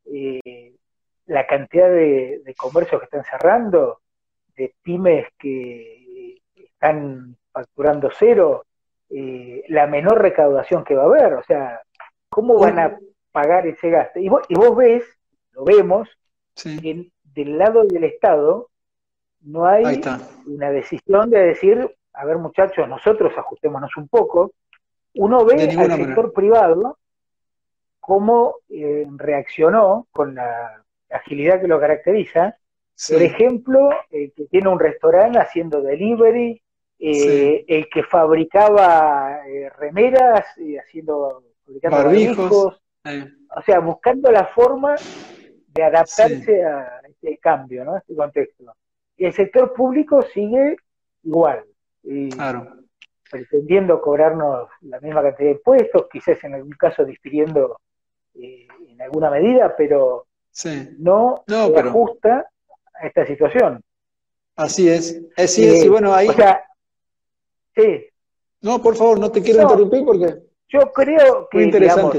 [0.07, 0.75] eh,
[1.27, 4.01] la cantidad de, comercios que están cerrando,
[4.57, 8.65] de pymes que están facturando cero,
[9.11, 11.81] eh, la menor recaudación que va a haber, o sea,
[12.29, 12.99] ¿cómo van a
[13.33, 14.19] pagar ese gasto?
[14.19, 15.05] Y vos, y vos ves,
[15.53, 16.09] lo vemos,
[16.55, 18.71] que del lado del Estado
[19.41, 20.01] no hay
[20.47, 24.53] una decisión de decir, a ver muchachos, nosotros ajustémonos un poco,
[25.15, 26.99] uno ve al sector privado
[28.01, 32.57] cómo eh, reaccionó con la agilidad que lo caracteriza.
[33.09, 36.63] Por ejemplo, el que tiene un restaurante haciendo delivery,
[36.99, 40.47] eh, el que fabricaba eh, remeras,
[40.81, 41.43] haciendo
[41.91, 42.81] barbijos,
[43.57, 44.95] o sea, buscando la forma
[45.69, 47.95] de adaptarse a este cambio, ¿no?
[47.95, 48.77] a este contexto.
[49.17, 50.77] Y el sector público sigue
[51.25, 51.65] igual.
[52.37, 52.85] claro
[53.35, 57.81] pretendiendo cobrarnos la misma cantidad de impuestos, quizás en algún caso difiriendo
[58.35, 60.27] eh, en alguna medida, pero
[60.99, 62.47] no, se ajusta
[62.95, 63.83] a esta situación.
[64.57, 66.29] Así es, así es, y bueno, ahí...
[67.75, 68.07] sí.
[68.61, 70.35] No, por favor, no te quiero interrumpir porque...
[70.69, 72.17] Yo creo que, digamos,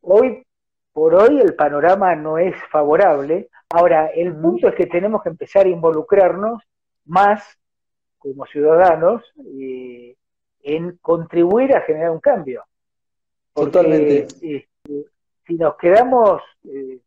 [0.00, 0.44] hoy
[0.98, 3.48] por hoy el panorama no es favorable.
[3.70, 6.60] Ahora, el punto es que tenemos que empezar a involucrarnos
[7.04, 7.40] más
[8.18, 9.22] como ciudadanos
[9.56, 10.16] eh,
[10.60, 12.64] en contribuir a generar un cambio.
[13.54, 14.26] Totalmente.
[15.46, 16.98] Si nos quedamos eh,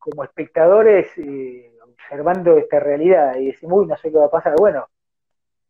[0.00, 4.56] como espectadores eh, observando esta realidad y decimos, uy, no sé qué va a pasar,
[4.58, 4.88] bueno,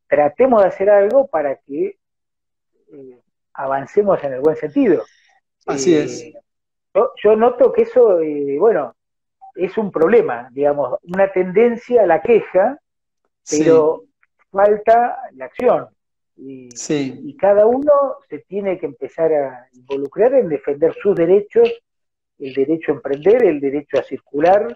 [0.06, 1.98] tratemos de hacer algo para que
[3.52, 5.04] avancemos en el buen sentido.
[5.66, 6.32] Así es.
[7.22, 8.18] Yo, noto que eso,
[8.58, 8.94] bueno,
[9.54, 12.78] es un problema, digamos, una tendencia a la queja,
[13.48, 14.04] pero
[14.50, 15.88] falta la acción.
[16.36, 17.92] Y, y, cada uno
[18.28, 21.70] se tiene que empezar a involucrar en defender sus derechos,
[22.40, 24.74] el derecho a emprender, el derecho a circular,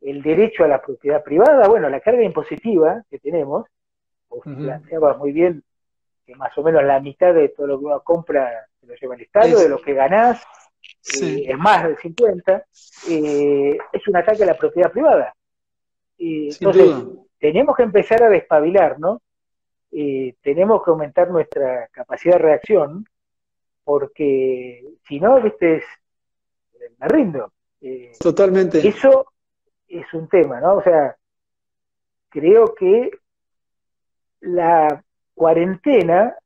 [0.00, 3.66] el derecho a la propiedad privada, bueno, la carga impositiva que tenemos,
[4.28, 5.62] vos planteabas muy bien
[6.24, 9.14] que más o menos la mitad de todo lo que uno compra se lo lleva
[9.14, 10.42] el Estado, de lo que ganás,
[11.20, 12.64] eh, es más del 50,
[13.08, 15.34] eh, es un ataque a la propiedad privada.
[16.18, 16.94] entonces,
[17.38, 19.20] tenemos que empezar a despabilar, ¿no?
[19.90, 23.04] Eh, tenemos que aumentar nuestra capacidad de reacción,
[23.84, 25.82] porque si no, viste,
[26.98, 27.52] me rindo.
[27.80, 28.86] Eh, Totalmente.
[28.86, 29.32] Eso
[29.88, 30.76] es un tema, ¿no?
[30.76, 31.16] O sea,
[32.28, 33.10] creo que
[34.40, 35.02] la
[35.34, 36.36] cuarentena,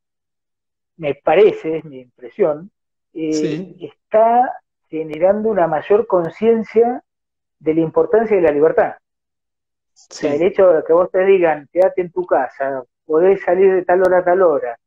[0.97, 2.71] me parece, es mi impresión,
[3.13, 7.03] eh, está generando una mayor conciencia
[7.59, 8.95] de la importancia de la libertad.
[8.95, 13.73] O sea, el hecho de que vos te digan, quédate en tu casa, podés salir
[13.73, 14.77] de tal hora a tal hora,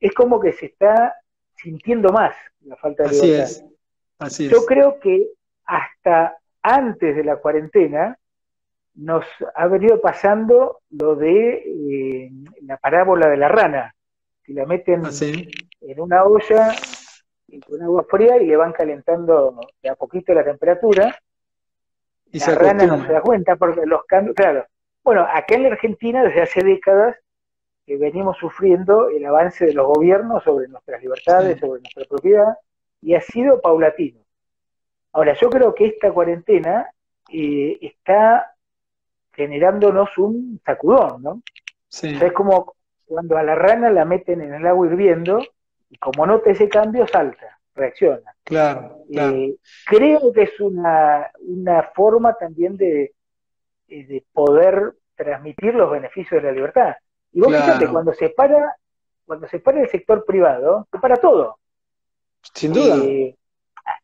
[0.00, 1.14] es como que se está
[1.54, 3.64] sintiendo más la falta de Así Es.
[4.18, 5.28] Así Yo creo que
[5.64, 8.18] hasta antes de la cuarentena
[8.94, 12.30] nos ha venido pasando lo de eh,
[12.62, 13.94] la parábola de la rana.
[14.44, 15.10] Si la meten ah,
[15.80, 16.74] en una olla
[17.66, 21.16] con agua fría y le van calentando de a poquito la temperatura,
[22.32, 24.66] y la rana no se da cuenta porque los cambios, claro.
[25.04, 27.16] Bueno, acá en la Argentina desde hace décadas
[27.86, 32.54] que venimos sufriendo el avance de los gobiernos sobre nuestras libertades, sobre nuestra propiedad,
[33.00, 34.20] y ha sido paulatino.
[35.12, 36.90] Ahora, yo creo que esta cuarentena
[37.32, 38.54] eh, está
[39.32, 41.42] generándonos un sacudón, ¿no?
[41.88, 42.18] Sí.
[42.20, 42.74] es como
[43.06, 45.40] cuando a la rana la meten en el agua hirviendo
[45.88, 48.34] y como nota ese cambio salta reacciona.
[48.42, 49.54] Claro, eh,
[49.86, 53.12] creo que es una, una forma también de,
[53.88, 56.96] eh, de poder transmitir los beneficios de la libertad.
[57.32, 58.76] Y vos fíjate, cuando se para,
[59.24, 61.58] cuando se para el sector privado, se para todo.
[62.54, 62.96] Sin duda.
[62.96, 63.36] Eh,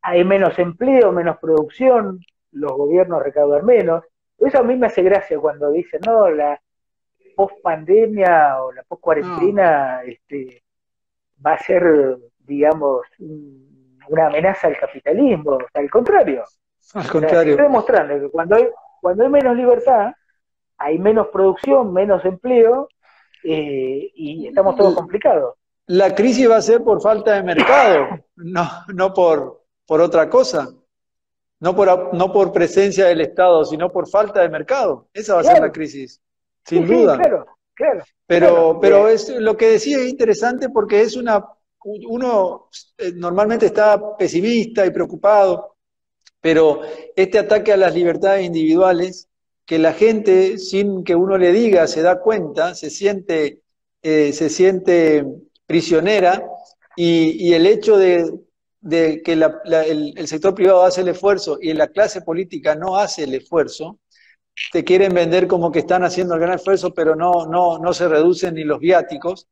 [0.02, 2.20] hay menos empleo, menos producción,
[2.52, 4.04] los gobiernos recaudan menos.
[4.38, 6.60] Eso a mí me hace gracia cuando dicen, no, la
[7.36, 10.62] post pandemia o la post cuarentena este,
[11.44, 16.44] va a ser digamos, una amenaza al capitalismo, al contrario.
[16.94, 17.52] Al contrario.
[17.52, 18.68] estoy demostrando que cuando hay,
[19.00, 20.12] cuando hay menos libertad,
[20.78, 22.88] hay menos producción, menos empleo,
[23.44, 25.54] eh, y estamos todos complicados.
[25.86, 28.06] La crisis va a ser por falta de mercado,
[28.36, 30.68] no, no por, por otra cosa.
[31.60, 35.08] No por, no por presencia del Estado, sino por falta de mercado.
[35.14, 36.20] Esa va a ser la crisis,
[36.64, 37.16] sin duda.
[37.16, 38.02] claro, claro.
[38.26, 41.44] Pero, pero es, lo que decía es interesante porque es una
[41.84, 42.68] uno
[42.98, 45.76] eh, normalmente está pesimista y preocupado,
[46.40, 46.80] pero
[47.16, 49.28] este ataque a las libertades individuales,
[49.64, 53.62] que la gente, sin que uno le diga, se da cuenta, se siente,
[54.02, 55.24] eh, se siente
[55.72, 56.44] prisionera,
[56.96, 58.30] y, el hecho de,
[59.24, 63.98] que el, sector privado hace el esfuerzo y la clase política no hace el esfuerzo,
[64.70, 68.06] te quieren vender como que están haciendo el gran esfuerzo, pero no, no, no se
[68.06, 69.48] reducen ni los viáticos,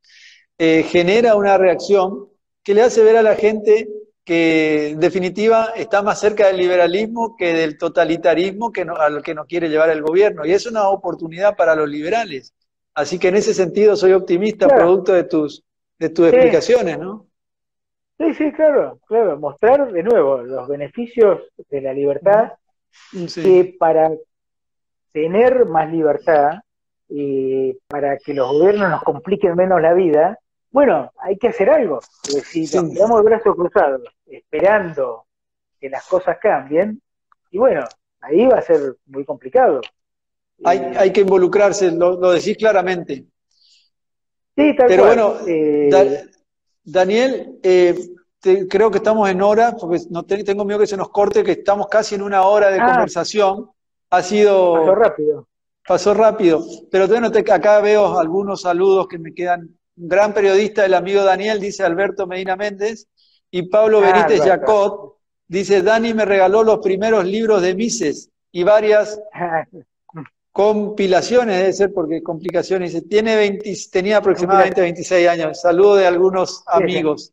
[0.59, 2.29] eh, genera una reacción
[2.63, 3.89] que le hace ver a la gente
[4.23, 9.35] que en definitiva está más cerca del liberalismo que del totalitarismo que no, al que
[9.35, 10.45] nos quiere llevar el gobierno.
[10.45, 12.53] Y es una oportunidad para los liberales.
[12.95, 15.65] Así que en ese sentido soy optimista, producto de tus,
[16.01, 17.27] de tus explicaciones, ¿no?
[18.19, 19.39] Sí, sí, claro, claro.
[19.39, 22.53] Mostrar de nuevo los beneficios de la libertad
[23.35, 24.11] que para
[25.13, 26.61] tener más libertad
[27.09, 30.39] y para que los gobiernos nos compliquen menos la vida,
[30.71, 32.01] bueno, hay que hacer algo.
[32.23, 35.27] Porque si nos quedamos el brazo cruzado esperando
[35.79, 37.01] que las cosas cambien,
[37.51, 37.85] y bueno,
[38.21, 39.81] ahí va a ser muy complicado.
[40.65, 43.27] Hay, eh, hay que involucrarse, lo, decís claramente.
[44.61, 46.25] Sí, tal Pero bueno, eh,
[46.85, 47.99] Daniel, eh,
[48.69, 51.89] creo que estamos en hora, porque no tengo miedo que se nos corte, que estamos
[51.89, 52.87] casi en una hora de ah.
[52.87, 53.71] conversación.
[54.11, 54.75] Ha sido...
[54.75, 55.49] Pasó rápido.
[55.87, 56.65] Pasó rápido.
[56.91, 59.63] Pero bueno, acá veo algunos saludos que me quedan.
[59.97, 63.09] Un gran periodista, el amigo Daniel, dice Alberto Medina Méndez.
[63.51, 65.17] Y Pablo ah, Benítez Jacot
[65.49, 69.21] dice, Dani me regaló los primeros libros de Mises y varias
[70.53, 72.93] compilaciones, debe ser porque complicaciones.
[72.93, 75.61] Dice, tiene 20, tenía aproximadamente 26 años.
[75.61, 77.33] Saludo de algunos amigos.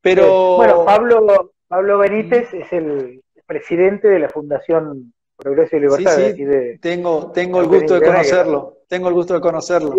[0.00, 0.56] Pero...
[0.56, 6.16] Bueno, Pablo, Pablo Benítez es el presidente de la Fundación Progreso y Libertad.
[6.16, 8.78] Sí, tengo, tengo el gusto de conocerlo.
[8.88, 9.94] Tengo el gusto de conocerlo.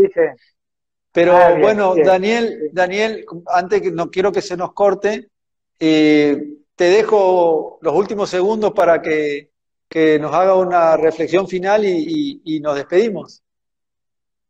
[1.12, 5.30] Pero ah, bueno, Daniel, Daniel, antes que no quiero que se nos corte,
[5.80, 6.44] eh,
[6.76, 9.49] te dejo los últimos segundos para que,
[10.20, 13.44] nos haga una reflexión final y, nos despedimos.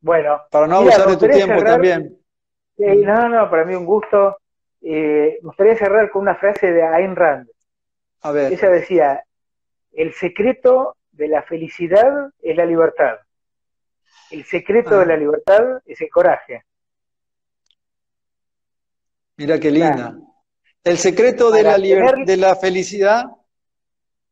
[0.01, 2.17] Bueno, para no abusar de tu tiempo también.
[2.77, 4.37] no, no, para mí un gusto.
[4.81, 7.49] Eh, me gustaría cerrar con una frase de Ayn Rand.
[8.21, 8.53] A ver.
[8.53, 9.23] Ella decía,
[9.91, 13.17] el secreto de la felicidad es la libertad.
[14.31, 15.07] El secreto de ah.
[15.07, 16.63] la libertad es el coraje.
[19.37, 20.17] Mira qué linda.
[20.83, 23.25] El secreto de la, de la felicidad.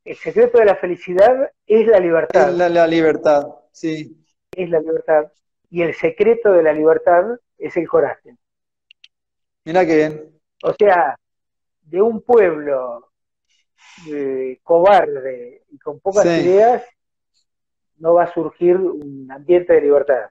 [0.07, 2.49] El secreto de la felicidad es la libertad.
[2.49, 4.25] Es la libertad, sí.
[4.55, 5.29] Es la libertad.
[5.69, 7.25] Y el secreto de la libertad
[7.57, 8.37] es el coraje.
[9.65, 10.39] Mira qué bien.
[10.63, 11.19] O sea,
[11.81, 13.11] de un pueblo
[14.09, 16.85] eh, cobarde y con pocas ideas,
[17.97, 20.29] no va a surgir un ambiente de libertad.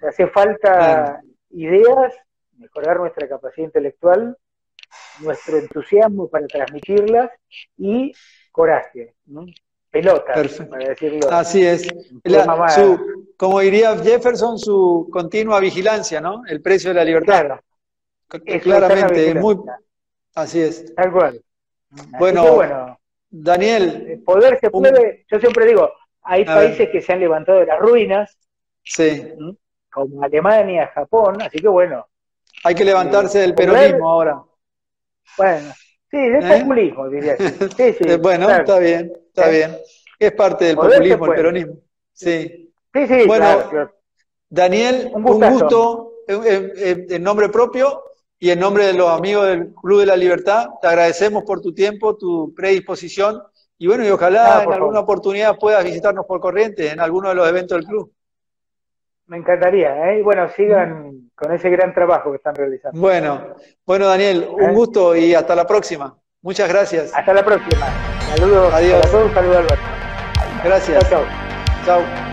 [0.00, 1.20] O hace falta
[1.50, 2.14] ideas,
[2.56, 4.38] mejorar nuestra capacidad intelectual,
[5.20, 7.30] nuestro entusiasmo para transmitirlas
[7.76, 8.14] y
[8.56, 9.14] coraje,
[9.90, 11.30] pelota, para decirlo.
[11.30, 11.86] Así es.
[13.36, 16.42] como diría Jefferson, su continua vigilancia, ¿no?
[16.46, 17.60] El precio de la libertad.
[18.62, 19.58] Claramente, muy,
[20.34, 20.94] así es.
[20.94, 21.42] Tal cual.
[22.18, 22.98] Bueno,
[23.28, 24.06] Daniel.
[24.08, 25.92] El poder se puede, yo siempre digo,
[26.22, 28.38] hay países que se han levantado de las ruinas,
[28.82, 29.34] sí.
[29.92, 32.06] como Alemania, Japón, así que bueno.
[32.64, 34.42] Hay que levantarse del peronismo ahora.
[35.36, 35.74] Bueno,
[36.10, 36.60] sí, del ¿Eh?
[36.60, 37.36] populismo, diría.
[37.76, 39.76] Sí, sí, bueno, está bien, está bien.
[40.18, 41.74] Es parte del populismo, el peronismo.
[42.12, 42.72] Sí.
[42.94, 43.90] Sí, sí, bueno,
[44.48, 48.02] Daniel, un, un gusto en nombre propio
[48.38, 51.72] y en nombre de los amigos del Club de la Libertad, te agradecemos por tu
[51.72, 53.42] tiempo, tu predisposición
[53.78, 57.34] y bueno, y ojalá ah, en alguna oportunidad puedas visitarnos por corriente en alguno de
[57.34, 58.12] los eventos del club.
[59.26, 60.20] Me encantaría, ¿eh?
[60.20, 63.00] Y bueno, sigan con ese gran trabajo que están realizando.
[63.00, 63.54] Bueno,
[63.84, 64.72] bueno Daniel, un ¿Eh?
[64.72, 66.16] gusto y hasta la próxima.
[66.42, 67.12] Muchas gracias.
[67.14, 67.86] Hasta la próxima.
[68.36, 68.72] Saludos.
[68.72, 69.04] Adiós.
[69.04, 69.84] A todos, saludos Alberto.
[70.62, 71.10] Gracias.
[71.10, 71.24] Chao.
[71.84, 72.25] Chao.